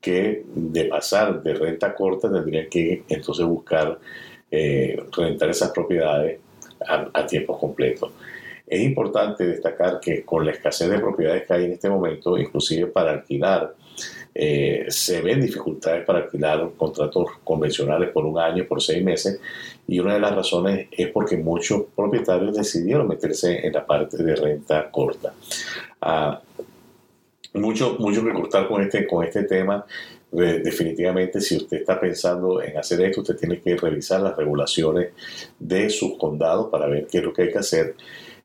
que 0.00 0.44
de 0.54 0.84
pasar 0.84 1.42
de 1.42 1.54
renta 1.54 1.94
corta 1.94 2.30
tendrían 2.30 2.68
que 2.68 3.02
entonces 3.08 3.46
buscar 3.46 3.98
eh, 4.50 5.02
rentar 5.16 5.50
esas 5.50 5.70
propiedades 5.70 6.38
a, 6.86 7.08
a 7.12 7.26
tiempo 7.26 7.58
completo. 7.58 8.12
Es 8.66 8.80
importante 8.82 9.46
destacar 9.46 10.00
que 10.00 10.24
con 10.24 10.44
la 10.44 10.52
escasez 10.52 10.90
de 10.90 10.98
propiedades 10.98 11.46
que 11.46 11.54
hay 11.54 11.64
en 11.64 11.72
este 11.72 11.88
momento, 11.88 12.36
inclusive 12.36 12.88
para 12.88 13.12
alquilar, 13.12 13.74
eh, 14.34 14.86
se 14.88 15.22
ven 15.22 15.40
dificultades 15.40 16.04
para 16.04 16.18
alquilar 16.18 16.68
contratos 16.76 17.26
convencionales 17.42 18.10
por 18.10 18.26
un 18.26 18.38
año, 18.38 18.66
por 18.68 18.82
seis 18.82 19.02
meses, 19.02 19.40
y 19.86 19.98
una 19.98 20.14
de 20.14 20.20
las 20.20 20.34
razones 20.34 20.88
es 20.90 21.08
porque 21.08 21.36
muchos 21.36 21.84
propietarios 21.94 22.54
decidieron 22.54 23.08
meterse 23.08 23.66
en 23.66 23.72
la 23.72 23.86
parte 23.86 24.22
de 24.22 24.36
renta 24.36 24.90
corta. 24.90 25.32
Ah, 26.02 26.40
mucho, 27.54 27.96
que 27.96 28.32
cortar 28.32 28.68
con 28.68 28.82
este, 28.82 29.06
con 29.06 29.24
este 29.24 29.44
tema. 29.44 29.86
definitivamente, 30.30 31.40
si 31.40 31.56
usted 31.56 31.78
está 31.78 31.98
pensando 31.98 32.60
en 32.60 32.76
hacer 32.76 33.00
esto, 33.00 33.22
usted 33.22 33.36
tiene 33.36 33.58
que 33.60 33.76
revisar 33.76 34.20
las 34.20 34.36
regulaciones 34.36 35.12
de 35.58 35.88
sus 35.88 36.18
condados 36.18 36.68
para 36.68 36.86
ver 36.88 37.06
qué 37.06 37.18
es 37.18 37.24
lo 37.24 37.32
que 37.32 37.42
hay 37.42 37.52
que 37.52 37.58
hacer 37.58 37.94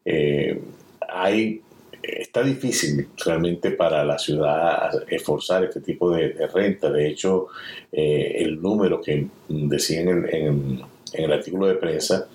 eh, 0.05 0.59
hay, 1.07 1.61
está 2.01 2.43
difícil 2.43 3.09
realmente 3.23 3.71
para 3.71 4.03
la 4.03 4.17
ciudad 4.17 4.91
esforzar 5.07 5.63
este 5.63 5.81
tipo 5.81 6.11
de, 6.11 6.47
renta. 6.47 6.89
De 6.91 7.07
hecho, 7.07 7.47
eh, 7.91 8.35
el 8.37 8.61
número 8.61 9.01
que 9.01 9.27
decían 9.47 10.27
en, 10.31 10.81
el 11.13 11.31
artículo 11.31 11.67
de 11.67 11.75
prensa, 11.75 12.27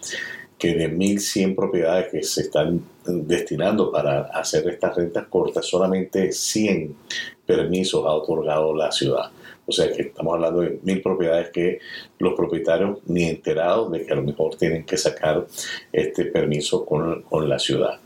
que 0.58 0.74
de 0.74 0.90
1.100 0.90 1.54
propiedades 1.54 2.10
que 2.10 2.22
se 2.22 2.42
están 2.42 2.82
destinando 3.04 3.90
para 3.90 4.22
hacer 4.22 4.68
estas 4.68 4.96
rentas 4.96 5.26
cortas, 5.28 5.66
solamente 5.66 6.32
100 6.32 6.96
permisos 7.44 8.04
ha 8.06 8.12
otorgado 8.12 8.74
la 8.74 8.90
ciudad. 8.90 9.30
O 9.66 9.72
sea 9.72 9.90
que 9.92 10.02
estamos 10.02 10.34
hablando 10.34 10.60
de 10.60 10.78
mil 10.82 11.02
propiedades 11.02 11.50
que 11.50 11.78
los 12.18 12.34
propietarios 12.34 12.98
ni 13.06 13.24
enterados 13.24 13.90
de 13.90 14.06
que 14.06 14.12
a 14.12 14.16
lo 14.16 14.22
mejor 14.22 14.54
tienen 14.56 14.84
que 14.84 14.96
sacar 14.96 15.46
este 15.92 16.26
permiso 16.26 16.84
con, 16.84 17.22
con 17.22 17.48
la 17.48 17.58
ciudad. 17.58 17.98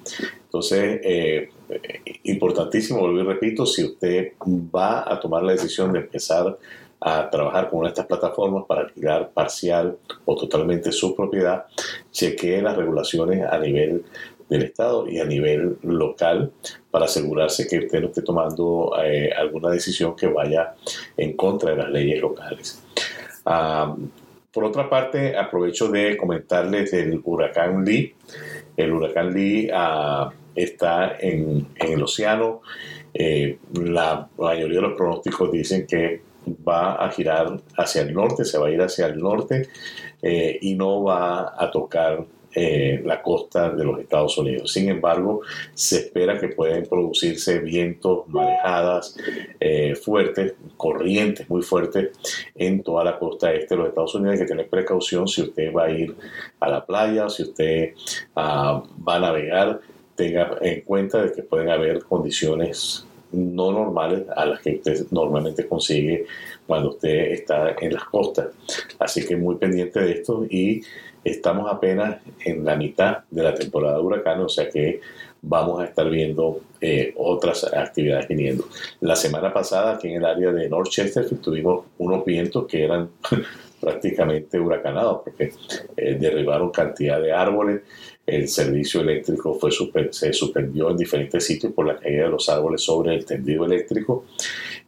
Entonces, 0.44 1.00
eh, 1.04 1.50
importantísimo, 2.24 3.00
volví 3.00 3.22
repito, 3.22 3.64
si 3.66 3.84
usted 3.84 4.32
va 4.74 5.12
a 5.12 5.20
tomar 5.20 5.42
la 5.42 5.52
decisión 5.52 5.92
de 5.92 6.00
empezar 6.00 6.58
a 7.00 7.30
trabajar 7.30 7.70
con 7.70 7.78
una 7.78 7.88
de 7.88 7.92
estas 7.92 8.06
plataformas 8.06 8.64
para 8.66 8.82
alquilar 8.82 9.30
parcial 9.30 9.96
o 10.24 10.36
totalmente 10.36 10.92
su 10.92 11.14
propiedad, 11.14 11.64
chequee 12.10 12.60
las 12.60 12.76
regulaciones 12.76 13.46
a 13.46 13.58
nivel 13.58 14.04
del 14.50 14.64
Estado 14.64 15.08
y 15.08 15.20
a 15.20 15.24
nivel 15.24 15.78
local 15.82 16.52
para 16.90 17.06
asegurarse 17.06 17.66
que 17.66 17.78
usted 17.78 18.00
no 18.00 18.08
esté 18.08 18.22
tomando 18.22 18.92
eh, 19.02 19.32
alguna 19.32 19.70
decisión 19.70 20.14
que 20.16 20.26
vaya 20.26 20.74
en 21.16 21.34
contra 21.34 21.70
de 21.70 21.76
las 21.76 21.90
leyes 21.90 22.20
locales. 22.20 22.82
Ah, 23.46 23.96
por 24.52 24.64
otra 24.64 24.90
parte, 24.90 25.36
aprovecho 25.36 25.88
de 25.88 26.16
comentarles 26.16 26.90
del 26.90 27.20
huracán 27.24 27.84
Lee. 27.84 28.12
El 28.76 28.92
huracán 28.92 29.32
Lee 29.32 29.70
ah, 29.72 30.30
está 30.56 31.16
en, 31.20 31.68
el 31.76 32.02
océano. 32.02 32.60
Eh, 33.14 33.58
la 33.74 34.28
mayoría 34.36 34.76
de 34.76 34.82
los 34.82 34.96
pronósticos 34.96 35.52
dicen 35.52 35.86
que 35.86 36.22
va 36.66 36.94
a 36.94 37.10
girar 37.10 37.60
hacia 37.76 38.02
el 38.02 38.12
norte, 38.12 38.44
se 38.44 38.58
va 38.58 38.66
a 38.66 38.70
ir 38.70 38.80
hacia 38.80 39.06
el 39.06 39.20
norte 39.20 39.68
eh, 40.22 40.58
y 40.60 40.74
no 40.74 41.04
va 41.04 41.54
a 41.56 41.70
tocar 41.70 42.24
eh, 42.54 43.00
la 43.04 43.22
costa 43.22 43.70
de 43.70 43.84
los 43.84 44.00
Estados 44.00 44.36
Unidos. 44.38 44.72
Sin 44.72 44.88
embargo, 44.88 45.42
se 45.74 45.98
espera 45.98 46.38
que 46.38 46.48
pueden 46.48 46.86
producirse 46.86 47.60
vientos, 47.60 48.28
marejadas 48.28 49.16
eh, 49.60 49.94
fuertes, 49.94 50.54
corrientes 50.76 51.48
muy 51.48 51.62
fuertes 51.62 52.10
en 52.54 52.82
toda 52.82 53.04
la 53.04 53.18
costa 53.18 53.52
este 53.52 53.74
de 53.74 53.78
los 53.78 53.88
Estados 53.88 54.14
Unidos. 54.14 54.34
Hay 54.34 54.40
que 54.40 54.48
tener 54.48 54.68
precaución 54.68 55.28
si 55.28 55.42
usted 55.42 55.72
va 55.72 55.84
a 55.84 55.90
ir 55.90 56.14
a 56.58 56.68
la 56.68 56.84
playa 56.84 57.28
si 57.28 57.42
usted 57.42 57.94
ah, 58.36 58.82
va 59.06 59.16
a 59.16 59.20
navegar. 59.20 59.80
Tenga 60.14 60.58
en 60.60 60.82
cuenta 60.82 61.22
de 61.22 61.32
que 61.32 61.42
pueden 61.42 61.70
haber 61.70 62.04
condiciones 62.04 63.06
no 63.32 63.72
normales 63.72 64.24
a 64.34 64.44
las 64.44 64.60
que 64.60 64.74
usted 64.74 65.06
normalmente 65.10 65.66
consigue 65.66 66.26
cuando 66.66 66.90
usted 66.90 67.32
está 67.32 67.76
en 67.80 67.94
las 67.94 68.04
costas. 68.04 68.48
Así 68.98 69.24
que 69.24 69.36
muy 69.36 69.56
pendiente 69.56 70.00
de 70.00 70.12
esto 70.12 70.44
y 70.48 70.82
estamos 71.24 71.70
apenas 71.70 72.18
en 72.44 72.64
la 72.64 72.76
mitad 72.76 73.18
de 73.30 73.42
la 73.42 73.54
temporada 73.54 73.96
de 73.96 74.02
huracanes, 74.02 74.44
o 74.44 74.48
sea 74.48 74.68
que 74.68 75.00
vamos 75.42 75.80
a 75.80 75.84
estar 75.84 76.08
viendo 76.08 76.60
eh, 76.80 77.14
otras 77.16 77.64
actividades 77.64 78.28
viniendo. 78.28 78.64
La 79.00 79.16
semana 79.16 79.52
pasada 79.52 79.94
aquí 79.94 80.08
en 80.08 80.16
el 80.16 80.24
área 80.24 80.52
de 80.52 80.68
North 80.68 80.90
Chesterfield 80.90 81.42
tuvimos 81.42 81.86
unos 81.98 82.24
vientos 82.24 82.66
que 82.66 82.84
eran 82.84 83.10
prácticamente 83.80 84.60
huracanados 84.60 85.22
porque 85.24 85.52
eh, 85.96 86.16
derribaron 86.20 86.70
cantidad 86.70 87.20
de 87.20 87.32
árboles, 87.32 87.82
el 88.26 88.46
servicio 88.48 89.00
eléctrico 89.00 89.54
fue 89.54 89.70
se 90.10 90.32
suspendió 90.32 90.90
en 90.90 90.96
diferentes 90.96 91.44
sitios 91.44 91.72
por 91.72 91.86
la 91.86 91.96
caída 91.96 92.24
de 92.24 92.30
los 92.30 92.48
árboles 92.48 92.82
sobre 92.82 93.14
el 93.14 93.24
tendido 93.24 93.64
eléctrico 93.64 94.26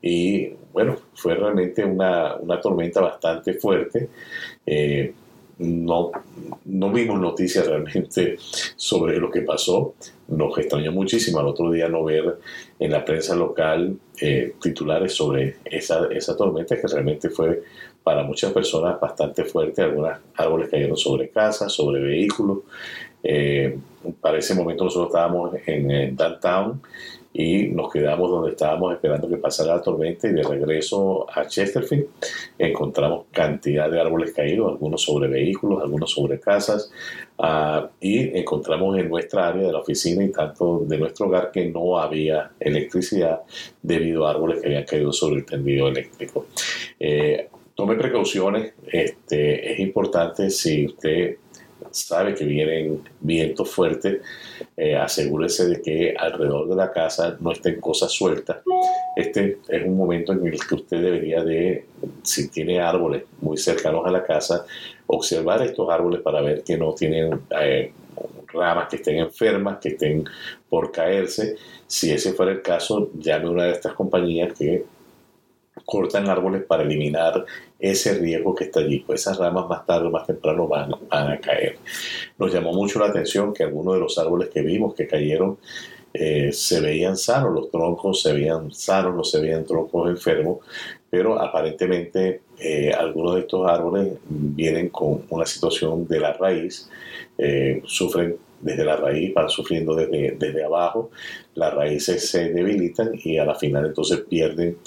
y 0.00 0.50
bueno, 0.72 0.96
fue 1.14 1.34
realmente 1.34 1.84
una, 1.84 2.38
tormenta 2.60 3.00
bastante 3.00 3.54
fuerte. 3.54 4.08
Eh, 4.64 5.12
no, 5.62 6.10
no 6.64 6.90
vimos 6.92 7.20
noticias 7.20 7.66
realmente 7.66 8.36
sobre 8.76 9.18
lo 9.18 9.30
que 9.30 9.42
pasó. 9.42 9.94
Nos 10.28 10.56
extrañó 10.58 10.92
muchísimo 10.92 11.38
al 11.38 11.46
otro 11.46 11.70
día 11.70 11.88
no 11.88 12.04
ver 12.04 12.38
en 12.78 12.90
la 12.90 13.04
prensa 13.04 13.34
local 13.34 13.96
eh, 14.20 14.54
titulares 14.60 15.14
sobre 15.14 15.56
esa, 15.64 16.06
esa 16.10 16.36
tormenta 16.36 16.80
que 16.80 16.86
realmente 16.86 17.30
fue 17.30 17.62
para 18.02 18.22
muchas 18.22 18.52
personas 18.52 19.00
bastante 19.00 19.44
fuerte. 19.44 19.82
Algunos 19.82 20.18
árboles 20.36 20.68
cayeron 20.68 20.96
sobre 20.96 21.28
casas, 21.30 21.72
sobre 21.72 22.00
vehículos. 22.00 22.58
Eh, 23.22 23.78
para 24.20 24.38
ese 24.38 24.54
momento 24.54 24.84
nosotros 24.84 25.08
estábamos 25.08 25.54
en, 25.66 25.90
en 25.90 26.16
downtown 26.16 26.82
y 27.34 27.68
nos 27.68 27.90
quedamos 27.90 28.30
donde 28.30 28.50
estábamos 28.50 28.92
esperando 28.92 29.28
que 29.28 29.36
pasara 29.36 29.76
la 29.76 29.82
tormenta 29.82 30.28
y 30.28 30.32
de 30.32 30.42
regreso 30.42 31.26
a 31.30 31.46
Chesterfield 31.46 32.06
encontramos 32.58 33.26
cantidad 33.30 33.90
de 33.90 34.00
árboles 34.00 34.32
caídos, 34.32 34.70
algunos 34.70 35.02
sobre 35.02 35.28
vehículos, 35.28 35.82
algunos 35.82 36.10
sobre 36.10 36.38
casas 36.38 36.90
uh, 37.38 37.86
y 38.00 38.36
encontramos 38.38 38.98
en 38.98 39.08
nuestra 39.08 39.48
área 39.48 39.66
de 39.66 39.72
la 39.72 39.78
oficina 39.78 40.22
y 40.24 40.30
tanto 40.30 40.84
de 40.86 40.98
nuestro 40.98 41.26
hogar 41.26 41.50
que 41.50 41.66
no 41.66 41.98
había 41.98 42.50
electricidad 42.60 43.40
debido 43.80 44.26
a 44.26 44.30
árboles 44.30 44.60
que 44.60 44.66
habían 44.66 44.84
caído 44.84 45.12
sobre 45.12 45.36
el 45.36 45.46
tendido 45.46 45.88
eléctrico. 45.88 46.46
Eh, 47.00 47.48
tome 47.74 47.96
precauciones, 47.96 48.74
este, 48.86 49.72
es 49.72 49.80
importante 49.80 50.50
si 50.50 50.86
usted 50.86 51.36
sabe 51.90 52.34
que 52.34 52.44
vienen 52.44 53.02
vientos 53.20 53.70
fuertes, 53.70 54.20
eh, 54.76 54.96
asegúrese 54.96 55.66
de 55.68 55.82
que 55.82 56.14
alrededor 56.16 56.68
de 56.68 56.76
la 56.76 56.92
casa 56.92 57.36
no 57.40 57.52
estén 57.52 57.80
cosas 57.80 58.12
sueltas. 58.12 58.58
Este 59.16 59.58
es 59.68 59.84
un 59.84 59.96
momento 59.96 60.32
en 60.32 60.46
el 60.46 60.58
que 60.66 60.74
usted 60.74 61.02
debería 61.02 61.42
de, 61.42 61.86
si 62.22 62.48
tiene 62.48 62.80
árboles 62.80 63.24
muy 63.40 63.56
cercanos 63.56 64.06
a 64.06 64.10
la 64.10 64.24
casa, 64.24 64.64
observar 65.06 65.62
estos 65.62 65.88
árboles 65.90 66.20
para 66.22 66.40
ver 66.40 66.62
que 66.62 66.76
no 66.76 66.94
tienen 66.94 67.40
eh, 67.60 67.92
ramas 68.52 68.88
que 68.88 68.96
estén 68.96 69.18
enfermas, 69.18 69.78
que 69.78 69.90
estén 69.90 70.24
por 70.68 70.92
caerse. 70.92 71.56
Si 71.86 72.10
ese 72.10 72.32
fuera 72.32 72.52
el 72.52 72.62
caso, 72.62 73.10
llame 73.18 73.46
a 73.46 73.50
una 73.50 73.64
de 73.64 73.72
estas 73.72 73.94
compañías 73.94 74.56
que 74.56 74.84
cortan 75.84 76.28
árboles 76.28 76.64
para 76.64 76.82
eliminar 76.82 77.44
ese 77.78 78.14
riesgo 78.14 78.54
que 78.54 78.64
está 78.64 78.80
allí, 78.80 79.00
pues 79.00 79.22
esas 79.22 79.38
ramas 79.38 79.68
más 79.68 79.84
tarde 79.86 80.06
o 80.06 80.10
más 80.10 80.26
temprano 80.26 80.68
van, 80.68 80.92
a 81.10 81.38
caer. 81.40 81.78
Nos 82.38 82.52
llamó 82.52 82.72
mucho 82.72 82.98
la 82.98 83.06
atención 83.06 83.52
que 83.52 83.64
algunos 83.64 83.94
de 83.94 84.00
los 84.00 84.18
árboles 84.18 84.50
que 84.50 84.62
vimos 84.62 84.94
que 84.94 85.06
cayeron 85.06 85.58
eh, 86.14 86.52
se 86.52 86.80
veían 86.80 87.16
sanos, 87.16 87.54
los 87.54 87.70
troncos 87.70 88.22
se 88.22 88.32
veían 88.32 88.72
sanos, 88.72 89.14
no 89.14 89.24
se 89.24 89.40
veían 89.40 89.64
troncos 89.64 90.10
enfermos, 90.10 90.58
pero 91.10 91.40
aparentemente 91.40 92.42
eh, 92.58 92.92
algunos 92.92 93.34
de 93.34 93.40
estos 93.40 93.68
árboles 93.68 94.12
vienen 94.28 94.90
con 94.90 95.22
una 95.30 95.46
situación 95.46 96.06
de 96.06 96.20
la 96.20 96.34
raíz, 96.34 96.88
eh, 97.38 97.82
sufren 97.86 98.36
desde 98.62 98.84
la 98.84 98.96
raíz, 98.96 99.34
van 99.34 99.50
sufriendo 99.50 99.94
desde, 99.94 100.36
desde 100.38 100.64
abajo, 100.64 101.10
las 101.54 101.74
raíces 101.74 102.30
se 102.30 102.50
debilitan 102.50 103.10
y 103.22 103.36
a 103.36 103.44
la 103.44 103.54
final 103.54 103.86
entonces 103.86 104.20
pierden 104.20 104.78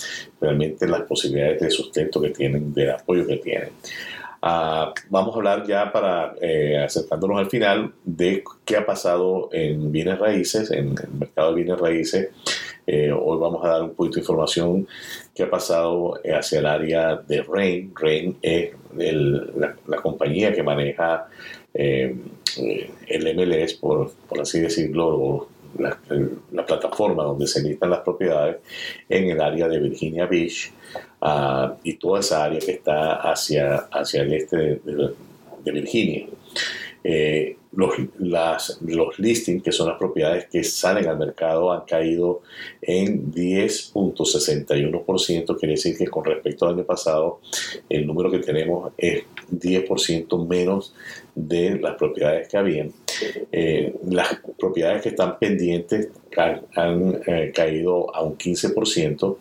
realmente 0.42 0.88
las 0.88 1.02
posibilidades 1.02 1.62
de 1.62 1.70
sustento 1.70 2.22
que 2.22 2.30
tienen, 2.30 2.74
de 2.74 2.92
apoyo 2.92 3.28
que 3.28 3.38
tienen. 3.38 3.70
Ah, 4.48 4.94
vamos 5.10 5.34
a 5.34 5.38
hablar 5.38 5.66
ya 5.66 5.92
para 5.92 6.36
eh, 6.40 6.78
acercándonos 6.78 7.40
al 7.40 7.50
final 7.50 7.94
de 8.04 8.44
qué 8.64 8.78
ha 8.78 8.86
pasado 8.86 9.50
en 9.52 9.92
bienes 9.92 10.20
raíces, 10.20 10.70
en 10.70 10.90
el 10.90 11.10
mercado 11.20 11.50
de 11.50 11.64
bienes 11.64 11.80
raíces. 11.80 12.30
Eh, 12.86 13.12
hoy 13.12 13.40
vamos 13.40 13.66
a 13.66 13.70
dar 13.70 13.82
un 13.82 13.96
poquito 13.96 14.16
de 14.16 14.22
información 14.22 14.88
que 15.34 15.42
ha 15.42 15.50
pasado 15.50 16.20
hacia 16.32 16.60
el 16.60 16.68
área 16.68 17.16
de 17.16 17.42
RAIN. 17.42 17.92
RAIN 17.96 18.38
es 18.44 18.72
la, 18.96 19.76
la, 19.88 19.98
compañía 19.98 20.54
que 20.54 20.62
maneja 20.62 21.28
eh, 21.76 22.16
el 23.08 23.36
MLS, 23.36 23.74
por, 23.74 24.12
por, 24.30 24.42
así 24.42 24.62
decirlo, 24.62 25.48
la, 25.78 26.00
plataforma 26.66 27.24
donde 27.24 27.48
se 27.48 27.62
listan 27.62 27.90
las 27.90 28.00
propiedades 28.00 28.58
en 29.10 29.30
el 29.30 29.42
área 29.42 29.68
de 29.68 29.80
Virginia 29.80 30.26
Beach 30.26 30.72
uh, 31.22 31.76
y 31.84 31.96
toda 31.96 32.22
esa 32.22 32.46
área 32.46 32.60
que 32.60 32.72
está 32.72 33.16
hacia, 33.16 33.76
hacia 33.92 34.22
el 34.22 34.34
este 34.34 34.58
de 34.86 35.72
Virginia. 35.72 36.28
Eh, 37.08 37.58
los, 37.74 37.94
los 38.82 39.20
listings, 39.20 39.62
que 39.62 39.72
son 39.72 39.90
las 39.90 40.00
propiedades 40.00 40.48
que 40.48 40.64
salen 40.64 41.08
al 41.08 41.20
mercado, 41.20 41.72
han 41.72 41.86
caído 41.86 42.42
en 42.82 43.32
10.61%. 43.32 45.56
Quiere 45.60 45.76
decir 45.76 45.96
que 45.96 46.08
con 46.08 46.26
respecto 46.26 46.66
al 46.66 46.74
año 46.74 46.84
pasado, 46.84 47.42
el 47.90 48.08
número 48.08 48.32
que 48.32 48.40
tenemos 48.40 48.92
es 48.98 49.24
10% 49.52 50.48
menos 50.48 50.96
de 51.36 51.78
las 51.80 51.96
propiedades 51.96 52.48
que 52.48 52.58
habían. 52.58 52.92
Eh, 53.52 53.94
las 54.10 54.40
propiedades 54.58 55.04
que 55.04 55.10
están 55.10 55.38
pendientes 55.38 56.10
han, 56.76 57.22
eh, 57.28 57.52
caído 57.54 58.16
a 58.16 58.24
un 58.24 58.36
15%. 58.36 59.38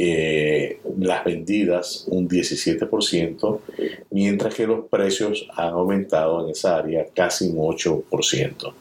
Eh, 0.00 0.78
las 1.00 1.24
vendidas 1.24 2.04
un 2.06 2.28
17%, 2.28 3.60
mientras 4.10 4.54
que 4.54 4.64
los 4.64 4.86
precios 4.86 5.48
han 5.56 5.70
aumentado 5.70 6.44
en 6.44 6.50
esa 6.52 6.76
área 6.76 7.04
casi 7.12 7.48
un 7.48 7.56
8%. 7.56 8.72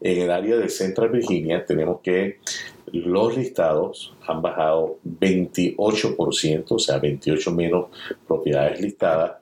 En 0.00 0.22
el 0.22 0.30
área 0.30 0.56
de 0.56 0.68
Central 0.68 1.10
Virginia 1.10 1.64
tenemos 1.64 2.00
que 2.00 2.38
los 2.92 3.36
listados 3.36 4.14
han 4.26 4.42
bajado 4.42 4.98
28%, 5.20 6.64
o 6.68 6.78
sea, 6.78 6.98
28 6.98 7.50
menos 7.52 7.86
propiedades 8.26 8.80
listadas. 8.80 9.36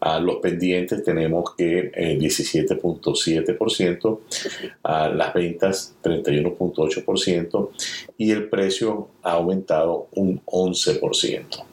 A 0.00 0.18
los 0.20 0.36
pendientes 0.36 1.02
tenemos 1.02 1.54
que 1.56 1.90
17.7%, 2.18 4.18
eh, 4.18 4.70
a 4.82 5.08
las 5.08 5.34
ventas 5.34 5.96
31.8% 6.02 7.70
y 8.18 8.30
el 8.30 8.48
precio 8.48 9.08
ha 9.22 9.32
aumentado 9.32 10.08
un 10.12 10.40
11%. 10.44 11.64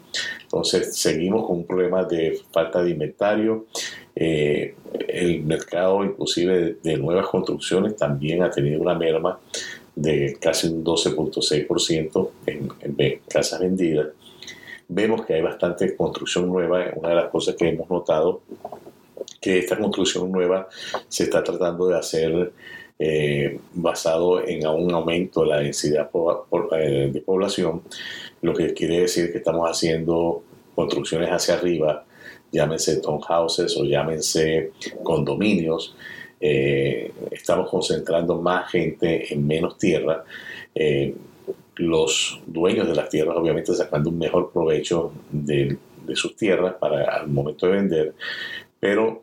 Entonces, 0.44 0.98
seguimos 0.98 1.48
con 1.48 1.60
un 1.60 1.66
problema 1.66 2.04
de 2.04 2.38
falta 2.52 2.84
de 2.84 2.92
inventario. 2.92 3.68
Eh, 4.16 4.76
el 5.08 5.44
mercado, 5.44 6.04
inclusive 6.04 6.78
de 6.84 6.98
nuevas 6.98 7.28
construcciones, 7.28 7.96
también 7.96 8.44
ha 8.44 8.52
tenido 8.52 8.82
una 8.82 8.96
merma 8.96 9.40
de 9.96 10.38
casi 10.40 10.68
un 10.68 10.84
12.6% 10.84 12.30
en, 12.46 12.70
en 12.82 13.20
casas 13.28 13.60
vendidas. 13.60 14.08
Vemos 14.88 15.26
que 15.26 15.36
hay 15.36 15.42
bastante 15.42 15.96
construcción 15.96 16.48
nueva. 16.48 16.86
Una 16.96 17.10
de 17.10 17.16
las 17.16 17.30
cosas 17.30 17.56
que 17.56 17.70
hemos 17.70 17.90
notado 17.90 18.42
que 19.40 19.58
esta 19.58 19.78
construcción 19.78 20.32
nueva 20.32 20.68
se 21.08 21.24
está 21.24 21.44
tratando 21.44 21.88
de 21.88 21.98
hacer 21.98 22.54
eh, 23.00 23.60
basado 23.74 24.48
en 24.48 24.66
un 24.68 24.94
aumento 24.94 25.42
de 25.42 25.48
la 25.48 25.60
densidad 25.60 26.10
eh, 26.78 27.10
de 27.12 27.22
población, 27.22 27.82
lo 28.44 28.54
que 28.54 28.74
quiere 28.76 29.02
decir 29.02 29.32
que 29.32 29.40
estamos 29.40 29.68
haciendo 29.68 30.44
construcciones 30.76 31.30
hacia 31.30 31.56
arriba, 31.56 32.06
llámense 32.52 32.98
townhouses 32.98 33.76
o 33.78 33.84
llámense 33.84 34.72
condominios, 35.04 35.96
eh, 36.40 37.12
estamos 37.32 37.70
concentrando 37.70 38.42
más 38.42 38.72
gente 38.72 39.34
en 39.34 39.46
menos 39.46 39.78
tierra. 39.78 40.24
Eh, 40.74 41.14
los 41.76 42.42
dueños 42.46 42.88
de 42.88 42.96
las 42.96 43.10
tierras 43.10 43.36
obviamente 43.38 43.74
sacando 43.74 44.10
un 44.10 44.18
mejor 44.18 44.52
provecho 44.52 45.12
de, 45.32 45.78
sus 46.14 46.36
tierras 46.36 46.74
para 46.74 47.06
al 47.16 47.28
momento 47.28 47.68
de 47.68 47.72
vender, 47.72 48.14
pero 48.80 49.22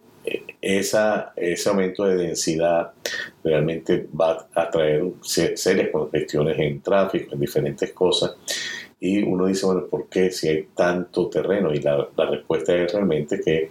esa, 0.61 1.33
ese 1.37 1.69
aumento 1.69 2.05
de 2.05 2.17
densidad 2.17 2.93
realmente 3.45 4.07
va 4.19 4.49
a 4.55 4.71
traer 4.71 5.05
serias 5.23 5.89
cuestiones 5.91 6.59
en 6.59 6.81
tráfico, 6.81 7.35
en 7.35 7.41
diferentes 7.41 7.93
cosas. 7.93 8.37
Y 9.01 9.23
uno 9.23 9.47
dice, 9.47 9.67
bueno, 9.67 9.87
¿por 9.87 10.09
qué 10.09 10.31
si 10.31 10.49
hay 10.49 10.69
tanto 10.75 11.29
terreno? 11.29 11.73
Y 11.73 11.81
la, 11.81 12.09
respuesta 12.17 12.75
es 12.75 12.93
realmente 12.93 13.41
que 13.41 13.71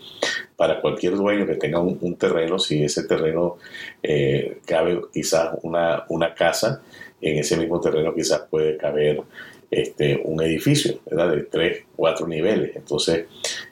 para 0.55 0.79
cualquier 0.79 1.15
dueño 1.15 1.45
que 1.45 1.55
tenga 1.55 1.79
un, 1.79 2.15
terreno, 2.15 2.57
si 2.59 2.83
ese 2.83 3.03
terreno 3.03 3.57
eh, 4.01 4.59
cabe 4.65 5.01
quizás 5.13 5.57
una, 5.63 6.05
una 6.09 6.33
casa, 6.33 6.81
en 7.21 7.39
ese 7.39 7.57
mismo 7.57 7.79
terreno 7.81 8.13
quizás 8.13 8.41
puede 8.49 8.77
caber 8.77 9.21
este, 9.69 10.21
un 10.23 10.41
edificio 10.41 10.99
¿verdad? 11.05 11.35
de 11.35 11.43
tres, 11.43 11.83
cuatro 11.95 12.27
niveles. 12.27 12.75
Entonces, 12.75 13.25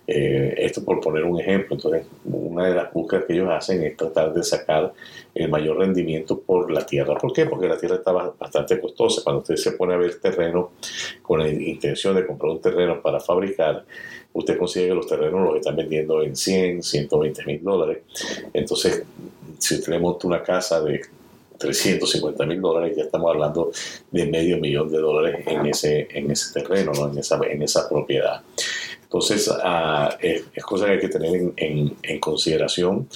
eh, 0.08 0.54
esto 0.58 0.84
por 0.84 1.00
poner 1.00 1.24
un 1.24 1.40
ejemplo, 1.40 1.76
entonces 1.76 2.06
una 2.26 2.68
de 2.68 2.76
las 2.76 2.94
búsquedas 2.94 3.26
que 3.26 3.34
ellos 3.34 3.50
hacen 3.50 3.84
es 3.84 3.96
tratar 3.96 4.34
de 4.34 4.44
sacar 4.44 4.94
el 5.34 5.50
mayor 5.50 5.78
rendimiento 5.78 6.40
por 6.40 6.72
la 6.72 6.86
tierra. 6.86 7.16
¿Por 7.16 7.34
qué? 7.34 7.46
Porque 7.46 7.68
la 7.68 7.78
tierra 7.78 7.96
está 7.96 8.12
bastante 8.12 8.80
costosa. 8.80 9.22
Cuando 9.24 9.42
usted 9.42 9.56
se 9.56 9.72
pone 9.72 9.94
a 9.94 9.98
ver 9.98 10.20
terreno 10.20 10.72
con 11.22 11.40
la 11.40 11.48
intención 11.50 12.16
de 12.16 12.26
comprar 12.26 12.52
un 12.52 12.62
terreno 12.62 13.02
para 13.02 13.20
fabricar, 13.20 13.86
usted 14.34 14.58
consigue 14.58 14.90
que 14.90 14.96
los 14.96 15.08
terrenos 15.08 15.42
los 15.42 15.56
están 15.56 15.76
vendiendo 15.76 16.22
en 16.22 16.36
100, 16.36 16.84
120 16.84 17.46
mil 17.46 17.64
dólares. 17.64 18.00
Entonces, 18.54 19.04
si 19.60 19.76
usted 19.76 19.94
le 19.94 20.00
monta 20.00 20.28
una 20.28 20.44
casa 20.44 20.82
de 20.82 21.02
350 21.58 22.46
mil 22.46 22.62
dólares, 22.62 22.96
ya 22.96 23.04
estamos 23.04 23.32
hablando 23.32 23.72
de 24.12 24.26
medio 24.26 24.58
millón 24.58 24.90
de 24.90 25.00
dólares 25.00 25.46
en 25.48 25.66
ese, 25.66 26.08
en 26.12 26.32
ese 26.32 26.54
terreno, 26.60 26.92
en, 27.10 27.18
esa, 27.18 27.40
en 27.48 27.62
esa 27.62 27.88
propiedad. 27.88 28.42
Entonces, 29.04 29.50
ah, 29.64 30.18
es, 30.20 30.44
cosa 30.64 30.88
que 30.88 30.92
hay 30.92 31.00
que 31.00 31.08
tener 31.08 31.34
en, 31.56 31.96
en, 32.02 32.20
consideración 32.20 33.08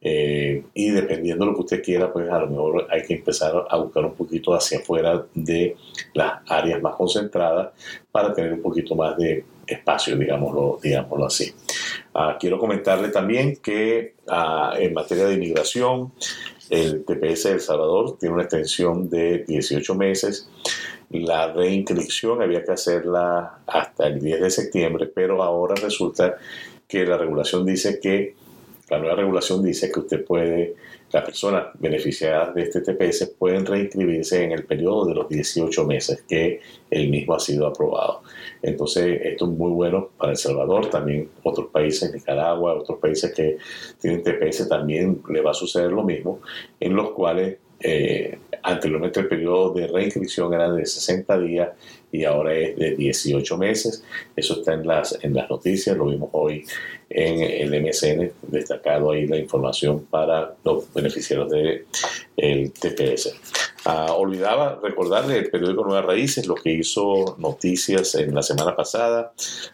eh, 0.00 0.62
y 0.74 0.90
dependiendo 0.90 1.44
de 1.44 1.50
lo 1.50 1.56
que 1.56 1.62
usted 1.62 1.82
quiera, 1.82 2.12
pues 2.12 2.30
a 2.30 2.38
lo 2.38 2.46
mejor 2.46 2.86
hay 2.90 3.02
que 3.02 3.14
empezar 3.14 3.66
a 3.68 3.76
buscar 3.78 4.04
un 4.04 4.14
poquito 4.14 4.54
hacia 4.54 4.78
afuera 4.78 5.24
de 5.34 5.76
las 6.14 6.42
áreas 6.46 6.80
más 6.80 6.94
concentradas 6.94 7.70
para 8.12 8.32
tener 8.32 8.52
un 8.52 8.62
poquito 8.62 8.94
más 8.94 9.16
de 9.16 9.44
espacio, 9.66 10.16
digámoslo, 10.16 10.78
digámoslo 10.82 11.26
así. 11.26 11.52
Ah, 12.14 12.36
quiero 12.38 12.58
comentarle 12.58 13.08
también 13.08 13.56
que 13.56 14.14
ah, 14.28 14.74
en 14.78 14.92
materia 14.92 15.24
de 15.24 15.34
inmigración, 15.34 16.12
el 16.70 17.04
TPS 17.04 17.44
de 17.44 17.52
El 17.52 17.60
Salvador 17.60 18.16
tiene 18.18 18.34
una 18.34 18.44
extensión 18.44 19.10
de 19.10 19.44
18 19.46 19.94
meses. 19.96 20.48
La 21.10 21.52
reinscripción 21.52 22.40
había 22.40 22.64
que 22.64 22.72
hacerla 22.72 23.58
hasta 23.66 24.06
el 24.06 24.20
10 24.20 24.40
de 24.40 24.50
septiembre, 24.50 25.10
pero 25.12 25.42
ahora 25.42 25.74
resulta 25.74 26.36
que 26.86 27.04
la 27.04 27.18
regulación 27.18 27.66
dice 27.66 27.98
que, 28.00 28.34
la 28.88 28.98
nueva 28.98 29.16
regulación 29.16 29.62
dice 29.62 29.90
que 29.90 30.00
usted 30.00 30.24
puede 30.24 30.74
las 31.12 31.24
personas 31.24 31.66
beneficiadas 31.78 32.54
de 32.54 32.62
este 32.62 32.80
TPS 32.80 33.34
pueden 33.38 33.66
reinscribirse 33.66 34.44
en 34.44 34.52
el 34.52 34.64
periodo 34.64 35.06
de 35.06 35.14
los 35.14 35.28
18 35.28 35.86
meses 35.86 36.24
que 36.28 36.60
el 36.90 37.08
mismo 37.10 37.34
ha 37.34 37.40
sido 37.40 37.66
aprobado. 37.66 38.22
Entonces, 38.62 39.20
esto 39.24 39.46
es 39.46 39.50
muy 39.50 39.72
bueno 39.72 40.10
para 40.16 40.32
El 40.32 40.38
Salvador, 40.38 40.88
también 40.88 41.30
otros 41.42 41.68
países, 41.68 42.12
Nicaragua, 42.12 42.74
otros 42.74 42.98
países 42.98 43.32
que 43.32 43.58
tienen 43.98 44.22
TPS 44.22 44.68
también 44.68 45.22
le 45.28 45.40
va 45.40 45.50
a 45.50 45.54
suceder 45.54 45.90
lo 45.90 46.02
mismo, 46.02 46.40
en 46.78 46.94
los 46.94 47.10
cuales 47.10 47.58
eh, 47.80 48.38
anteriormente 48.62 49.20
el 49.20 49.28
periodo 49.28 49.72
de 49.72 49.86
reinscripción 49.86 50.52
era 50.52 50.70
de 50.70 50.84
60 50.84 51.38
días 51.40 51.70
y 52.12 52.24
ahora 52.24 52.54
es 52.54 52.76
de 52.76 52.94
18 52.96 53.58
meses. 53.58 54.04
Eso 54.36 54.58
está 54.58 54.74
en 54.74 54.86
las, 54.86 55.18
en 55.22 55.34
las 55.34 55.48
noticias, 55.48 55.96
lo 55.96 56.06
vimos 56.06 56.30
hoy 56.32 56.64
en 57.08 57.40
el 57.40 57.82
MSN, 57.82 58.32
destacado 58.48 59.12
ahí 59.12 59.26
la 59.26 59.36
información 59.36 60.06
para 60.06 60.54
los 60.64 60.92
beneficiarios 60.92 61.50
del 61.50 61.86
el 62.36 62.72
TPS. 62.72 63.34
Ah, 63.86 64.12
olvidaba 64.12 64.78
recordarle 64.82 65.38
el 65.38 65.50
periódico 65.50 65.84
Nuevas 65.84 66.04
Raíces, 66.04 66.46
lo 66.46 66.54
que 66.54 66.70
hizo 66.70 67.36
noticias 67.38 68.14
en 68.14 68.34
la 68.34 68.42
semana 68.42 68.76
pasada, 68.76 69.32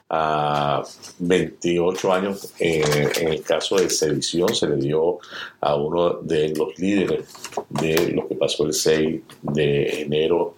a 0.08 0.84
28 1.18 2.12
años 2.12 2.52
eh, 2.60 2.84
en 3.20 3.28
el 3.32 3.42
caso 3.42 3.76
de 3.76 3.90
sedición 3.90 4.54
se 4.54 4.68
le 4.68 4.76
dio 4.76 5.18
a 5.60 5.74
uno 5.74 6.20
de 6.20 6.54
los 6.54 6.78
líderes 6.78 7.28
de 7.68 8.12
lo 8.12 8.28
que 8.28 8.36
pasó 8.36 8.64
el 8.66 8.74
6 8.74 9.22
de 9.42 10.02
enero 10.02 10.54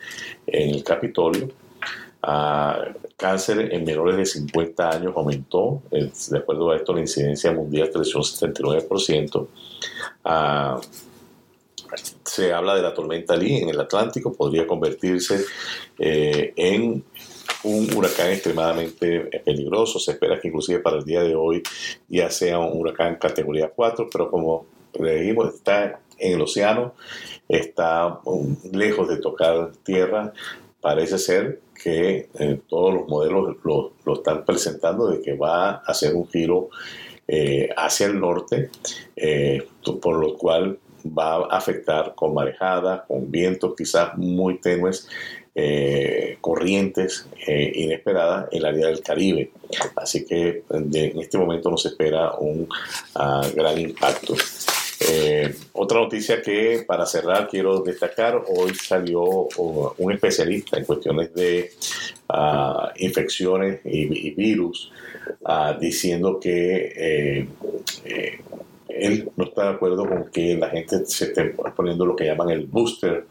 en 0.47 0.75
el 0.75 0.85
Capitolio. 0.85 1.49
Ah, 2.23 2.85
cáncer 3.17 3.73
en 3.73 3.85
menores 3.85 4.17
de 4.19 4.27
50 4.27 4.91
años 4.91 5.15
aumentó, 5.17 5.83
de 5.91 6.39
acuerdo 6.39 6.71
a 6.71 6.77
esto 6.77 6.93
la 6.93 7.01
incidencia 7.01 7.51
mundial 7.53 7.91
creció 7.91 8.19
un 8.19 8.25
79%. 8.25 9.47
Se 12.39 12.53
habla 12.53 12.77
de 12.77 12.83
la 12.83 12.95
tormenta 12.95 13.37
Lee 13.37 13.57
en 13.57 13.71
el 13.71 13.81
Atlántico, 13.81 14.33
podría 14.33 14.65
convertirse 14.65 15.45
eh, 15.99 16.53
en 16.55 17.03
un 17.65 17.93
huracán 17.93 18.31
extremadamente 18.31 19.43
peligroso. 19.45 19.99
Se 19.99 20.13
espera 20.13 20.39
que 20.39 20.47
inclusive 20.47 20.79
para 20.79 20.99
el 20.99 21.05
día 21.05 21.25
de 21.25 21.35
hoy 21.35 21.65
ya 22.07 22.31
sea 22.31 22.61
un 22.61 22.81
huracán 22.81 23.17
categoría 23.17 23.73
4, 23.75 24.09
pero 24.13 24.31
como 24.31 24.67
le 25.01 25.17
dijimos, 25.17 25.53
está 25.53 25.99
en 26.17 26.35
el 26.35 26.41
océano, 26.41 26.95
está 27.49 28.21
lejos 28.71 29.09
de 29.09 29.17
tocar 29.17 29.73
tierra. 29.83 30.33
Parece 30.81 31.19
ser 31.19 31.61
que 31.75 32.29
eh, 32.39 32.61
todos 32.69 32.95
los 32.95 33.09
modelos 33.09 33.57
lo, 33.65 34.15
están 34.15 34.45
presentando 34.45 35.09
de 35.09 35.21
que 35.23 35.35
va 35.35 35.71
a 35.71 35.77
hacer 35.79 36.15
un 36.15 36.29
giro 36.29 36.69
eh, 37.27 37.69
hacia 37.77 38.07
el 38.07 38.21
norte, 38.21 38.71
por 40.01 40.21
lo 40.21 40.37
cual 40.37 40.79
va 41.07 41.37
a 41.37 41.57
afectar 41.57 42.15
con 42.15 42.35
marejada, 42.35 43.05
con 43.07 43.31
vientos 43.31 43.75
quizás 43.77 44.17
muy 44.17 44.59
tenues, 44.59 45.09
eh, 45.61 46.39
corrientes 46.41 47.27
eh, 47.45 47.73
inesperadas 47.75 48.47
en 48.53 48.59
el 48.59 48.65
área 48.67 48.87
del 48.87 49.03
Caribe. 49.03 49.51
Así 49.97 50.25
que 50.25 50.63
en 50.71 51.19
este 51.19 51.37
momento 51.37 51.69
nos 51.69 51.85
espera 51.85 52.35
un 52.35 52.69
ah, 53.17 53.45
gran 53.57 53.77
impacto. 53.77 54.35
Eh, 55.01 55.53
otra 55.73 55.99
noticia 55.99 56.43
que 56.43 56.85
para 56.87 57.07
cerrar 57.07 57.49
quiero 57.49 57.81
destacar, 57.81 58.41
hoy 58.49 58.73
salió 58.75 59.25
un 59.25 60.13
especialista 60.13 60.77
en 60.77 60.85
cuestiones 60.85 61.35
de 61.35 61.73
ah, 62.29 62.93
infecciones 62.99 63.81
y, 63.85 64.31
virus 64.31 64.93
ah, 65.45 65.77
diciendo 65.81 66.39
que 66.39 67.49
él 68.89 69.31
no 69.37 69.45
está 69.45 69.65
de 69.65 69.75
acuerdo 69.77 70.09
con 70.09 70.31
que 70.31 70.57
la 70.57 70.71
gente 70.71 71.05
se 71.07 71.27
esté 71.27 71.55
poniendo 71.77 72.07
lo 72.07 72.17
que 72.17 72.25
llaman 72.25 72.51
el 72.51 72.67
booster 72.67 73.27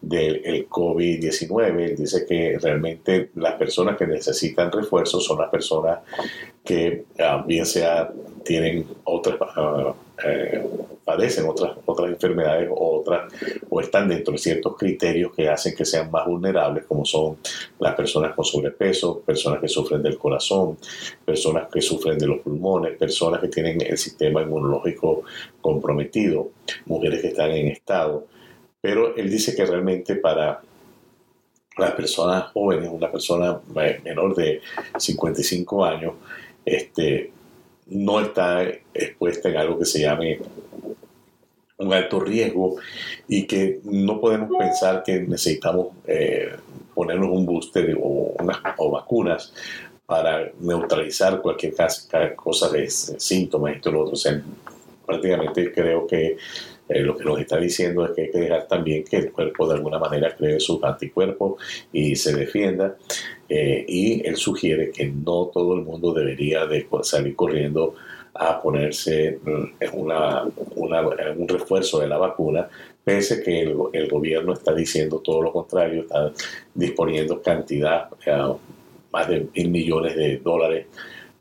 del 0.00 0.68
COVID-19. 0.68 1.80
Él 1.80 1.96
dice 1.96 2.24
que 2.26 2.58
realmente 2.60 3.30
las 3.34 3.54
personas 3.54 3.96
que 3.96 4.06
necesitan 4.06 4.72
refuerzos 4.72 5.24
son 5.24 5.38
las 5.38 5.50
personas 5.50 6.00
que 6.64 7.04
ah, 7.18 7.44
bien 7.46 7.66
sea 7.66 8.10
tienen 8.44 8.86
otras 9.04 9.36
ah, 9.40 9.94
eh, 10.24 10.64
padecen 11.04 11.46
otras 11.48 11.76
otras 11.84 12.10
enfermedades 12.10 12.68
o 12.70 13.00
otras 13.00 13.32
o 13.68 13.80
están 13.80 14.08
dentro 14.08 14.32
de 14.32 14.38
ciertos 14.38 14.76
criterios 14.76 15.32
que 15.34 15.48
hacen 15.48 15.74
que 15.74 15.84
sean 15.84 16.10
más 16.10 16.24
vulnerables 16.26 16.84
como 16.84 17.04
son 17.04 17.38
las 17.80 17.94
personas 17.94 18.32
con 18.34 18.44
sobrepeso 18.44 19.20
personas 19.20 19.60
que 19.60 19.68
sufren 19.68 20.02
del 20.02 20.16
corazón 20.16 20.78
personas 21.24 21.68
que 21.72 21.82
sufren 21.82 22.16
de 22.16 22.28
los 22.28 22.38
pulmones 22.38 22.96
personas 22.96 23.40
que 23.40 23.48
tienen 23.48 23.80
el 23.80 23.98
sistema 23.98 24.42
inmunológico 24.42 25.24
comprometido 25.60 26.50
mujeres 26.86 27.20
que 27.20 27.28
están 27.28 27.50
en 27.50 27.68
estado. 27.68 28.26
Pero 28.80 29.16
él 29.16 29.30
dice 29.30 29.54
que 29.54 29.64
realmente 29.64 30.16
para 30.16 30.60
las 31.76 31.92
personas 31.92 32.52
jóvenes, 32.52 32.90
una 32.92 33.10
persona 33.10 33.60
menor 34.04 34.34
de 34.34 34.60
55 34.96 35.84
años, 35.84 36.14
este, 36.64 37.32
no 37.86 38.20
está 38.20 38.64
expuesta 38.92 39.48
en 39.48 39.56
algo 39.56 39.78
que 39.78 39.84
se 39.84 40.00
llame 40.00 40.40
un 41.76 41.92
alto 41.92 42.20
riesgo 42.20 42.76
y 43.28 43.46
que 43.46 43.80
no 43.84 44.20
podemos 44.20 44.50
pensar 44.56 45.02
que 45.02 45.20
necesitamos 45.20 45.88
eh, 46.06 46.56
ponernos 46.94 47.30
un 47.30 47.44
booster 47.44 47.96
o, 48.00 48.34
o 48.78 48.90
vacunas 48.90 49.52
para 50.06 50.52
neutralizar 50.60 51.40
cualquier 51.40 51.74
cosa 52.36 52.68
de 52.68 52.90
síntomas, 52.90 53.76
esto 53.76 53.88
y 53.88 53.92
lo 53.92 54.02
otro. 54.02 54.12
O 54.12 54.16
sea, 54.16 54.40
prácticamente 55.06 55.72
creo 55.72 56.06
que 56.06 56.36
eh, 56.88 57.00
lo 57.00 57.16
que 57.16 57.24
nos 57.24 57.40
está 57.40 57.58
diciendo 57.58 58.04
es 58.04 58.12
que 58.12 58.22
hay 58.22 58.30
que 58.30 58.38
dejar 58.38 58.68
también 58.68 59.04
que 59.04 59.16
el 59.16 59.32
cuerpo 59.32 59.66
de 59.66 59.74
alguna 59.74 59.98
manera 59.98 60.34
cree 60.36 60.60
sus 60.60 60.82
anticuerpos 60.84 61.60
y 61.92 62.14
se 62.16 62.34
defienda. 62.34 62.96
Eh, 63.48 63.84
y 63.88 64.26
él 64.26 64.36
sugiere 64.36 64.90
que 64.90 65.06
no 65.06 65.50
todo 65.52 65.74
el 65.74 65.82
mundo 65.82 66.12
debería 66.12 66.66
de 66.66 66.86
salir 67.02 67.34
corriendo 67.36 67.94
a 68.34 68.60
ponerse 68.60 69.38
mm, 69.42 69.96
una, 69.98 70.44
un 70.76 71.48
refuerzo 71.48 72.00
de 72.00 72.08
la 72.08 72.18
vacuna, 72.18 72.68
pese 73.02 73.42
que 73.42 73.60
el, 73.60 74.08
gobierno 74.08 74.52
está 74.54 74.74
diciendo 74.74 75.20
todo 75.20 75.42
lo 75.42 75.52
contrario, 75.52 76.02
está 76.02 76.32
disponiendo 76.74 77.40
cantidad, 77.40 78.08
eh, 78.26 78.54
más 79.12 79.28
de 79.28 79.46
mil 79.54 79.70
millones 79.70 80.16
de 80.16 80.38
dólares 80.38 80.86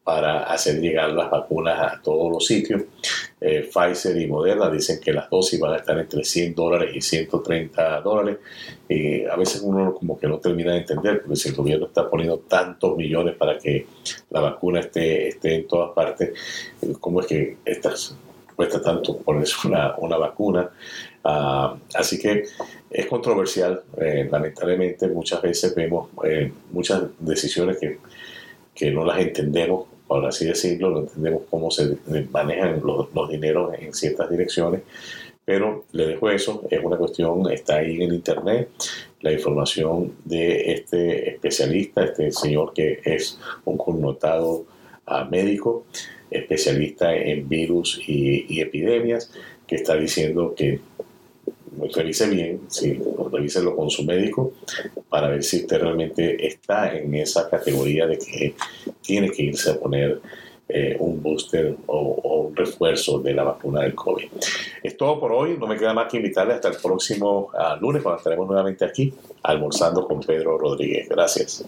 para 0.03 0.43
hacer 0.43 0.81
llegar 0.81 1.11
las 1.11 1.31
vacunas 1.31 1.79
a 1.79 2.01
todos 2.01 2.31
los 2.31 2.45
sitios. 2.45 2.83
Eh, 3.39 3.69
Pfizer 3.71 4.17
y 4.17 4.27
Moderna 4.27 4.69
dicen 4.69 4.99
que 4.99 5.13
las 5.13 5.29
dosis 5.29 5.59
van 5.59 5.73
a 5.73 5.77
estar 5.77 5.97
entre 5.97 6.23
100 6.23 6.55
dólares 6.55 6.91
y 6.93 7.01
130 7.01 8.01
dólares. 8.01 8.37
Y 8.89 9.23
a 9.25 9.35
veces 9.35 9.61
uno 9.61 9.93
como 9.93 10.19
que 10.19 10.27
no 10.27 10.39
termina 10.39 10.73
de 10.73 10.79
entender, 10.79 11.21
porque 11.21 11.37
si 11.37 11.49
el 11.49 11.55
gobierno 11.55 11.85
está 11.85 12.09
poniendo 12.09 12.39
tantos 12.39 12.97
millones 12.97 13.35
para 13.35 13.57
que 13.57 13.87
la 14.29 14.41
vacuna 14.41 14.81
esté, 14.81 15.29
esté 15.29 15.55
en 15.55 15.67
todas 15.67 15.91
partes, 15.93 16.31
¿cómo 16.99 17.21
es 17.21 17.27
que 17.27 17.57
estas 17.63 18.15
cuesta 18.55 18.81
tanto 18.81 19.17
ponerse 19.17 19.67
una, 19.67 19.95
una 19.97 20.17
vacuna? 20.17 20.69
Ah, 21.23 21.75
así 21.95 22.19
que 22.19 22.43
es 22.89 23.05
controversial, 23.07 23.83
eh, 23.97 24.27
lamentablemente 24.29 25.07
muchas 25.07 25.41
veces 25.41 25.73
vemos 25.73 26.09
eh, 26.25 26.51
muchas 26.71 27.03
decisiones 27.19 27.77
que, 27.79 27.99
que 28.75 28.91
no 28.91 29.05
las 29.05 29.19
entendemos 29.19 29.92
por 30.13 30.27
así 30.27 30.45
decirlo, 30.45 30.91
no 30.91 30.99
entendemos 30.99 31.41
cómo 31.49 31.71
se 31.71 31.97
manejan 32.29 32.79
los, 32.85 33.11
los 33.15 33.29
dineros 33.31 33.73
en 33.79 33.95
ciertas 33.95 34.29
direcciones, 34.29 34.83
pero 35.43 35.85
le 35.91 36.05
dejo 36.05 36.29
eso, 36.29 36.61
es 36.69 36.79
una 36.83 36.97
cuestión, 36.97 37.51
está 37.51 37.77
ahí 37.77 37.99
en 37.99 38.13
internet, 38.13 38.69
la 39.21 39.31
información 39.31 40.13
de 40.23 40.73
este 40.73 41.31
especialista, 41.31 42.03
este 42.03 42.31
señor 42.31 42.73
que 42.73 42.99
es 43.03 43.39
un 43.65 43.75
connotado 43.75 44.67
uh, 45.07 45.27
médico, 45.31 45.87
especialista 46.29 47.15
en 47.15 47.49
virus 47.49 47.99
y, 48.05 48.45
y, 48.47 48.61
epidemias, 48.61 49.31
que 49.65 49.77
está 49.77 49.95
diciendo 49.95 50.53
que 50.55 50.79
revise 51.93 52.29
bien, 52.29 52.61
sí, 52.67 52.99
revíselo 53.31 53.75
con 53.75 53.89
su 53.89 54.03
médico 54.03 54.53
para 55.09 55.27
ver 55.29 55.43
si 55.43 55.57
usted 55.57 55.81
realmente 55.81 56.45
está 56.45 56.95
en 56.95 57.13
esa 57.15 57.49
categoría 57.49 58.07
de 58.07 58.17
que 58.17 58.55
tiene 59.01 59.29
que 59.29 59.43
irse 59.43 59.71
a 59.71 59.79
poner 59.79 60.21
eh, 60.69 60.95
un 60.99 61.21
booster 61.21 61.75
o, 61.87 62.47
un 62.47 62.55
refuerzo 62.55 63.19
de 63.19 63.33
la 63.33 63.43
vacuna 63.43 63.81
del 63.81 63.93
COVID. 63.93 64.27
Es 64.81 64.97
todo 64.97 65.19
por 65.19 65.31
hoy, 65.31 65.57
no 65.57 65.67
me 65.67 65.77
queda 65.77 65.93
más 65.93 66.09
que 66.09 66.17
invitarle 66.17 66.53
hasta 66.53 66.69
el 66.69 66.77
próximo 66.77 67.51
uh, 67.53 67.79
lunes 67.79 68.01
cuando 68.01 68.17
estaremos 68.17 68.47
nuevamente 68.47 68.85
aquí 68.85 69.13
almorzando 69.43 70.07
con 70.07 70.21
Pedro 70.21 70.57
Rodríguez. 70.57 71.09
Gracias. 71.09 71.65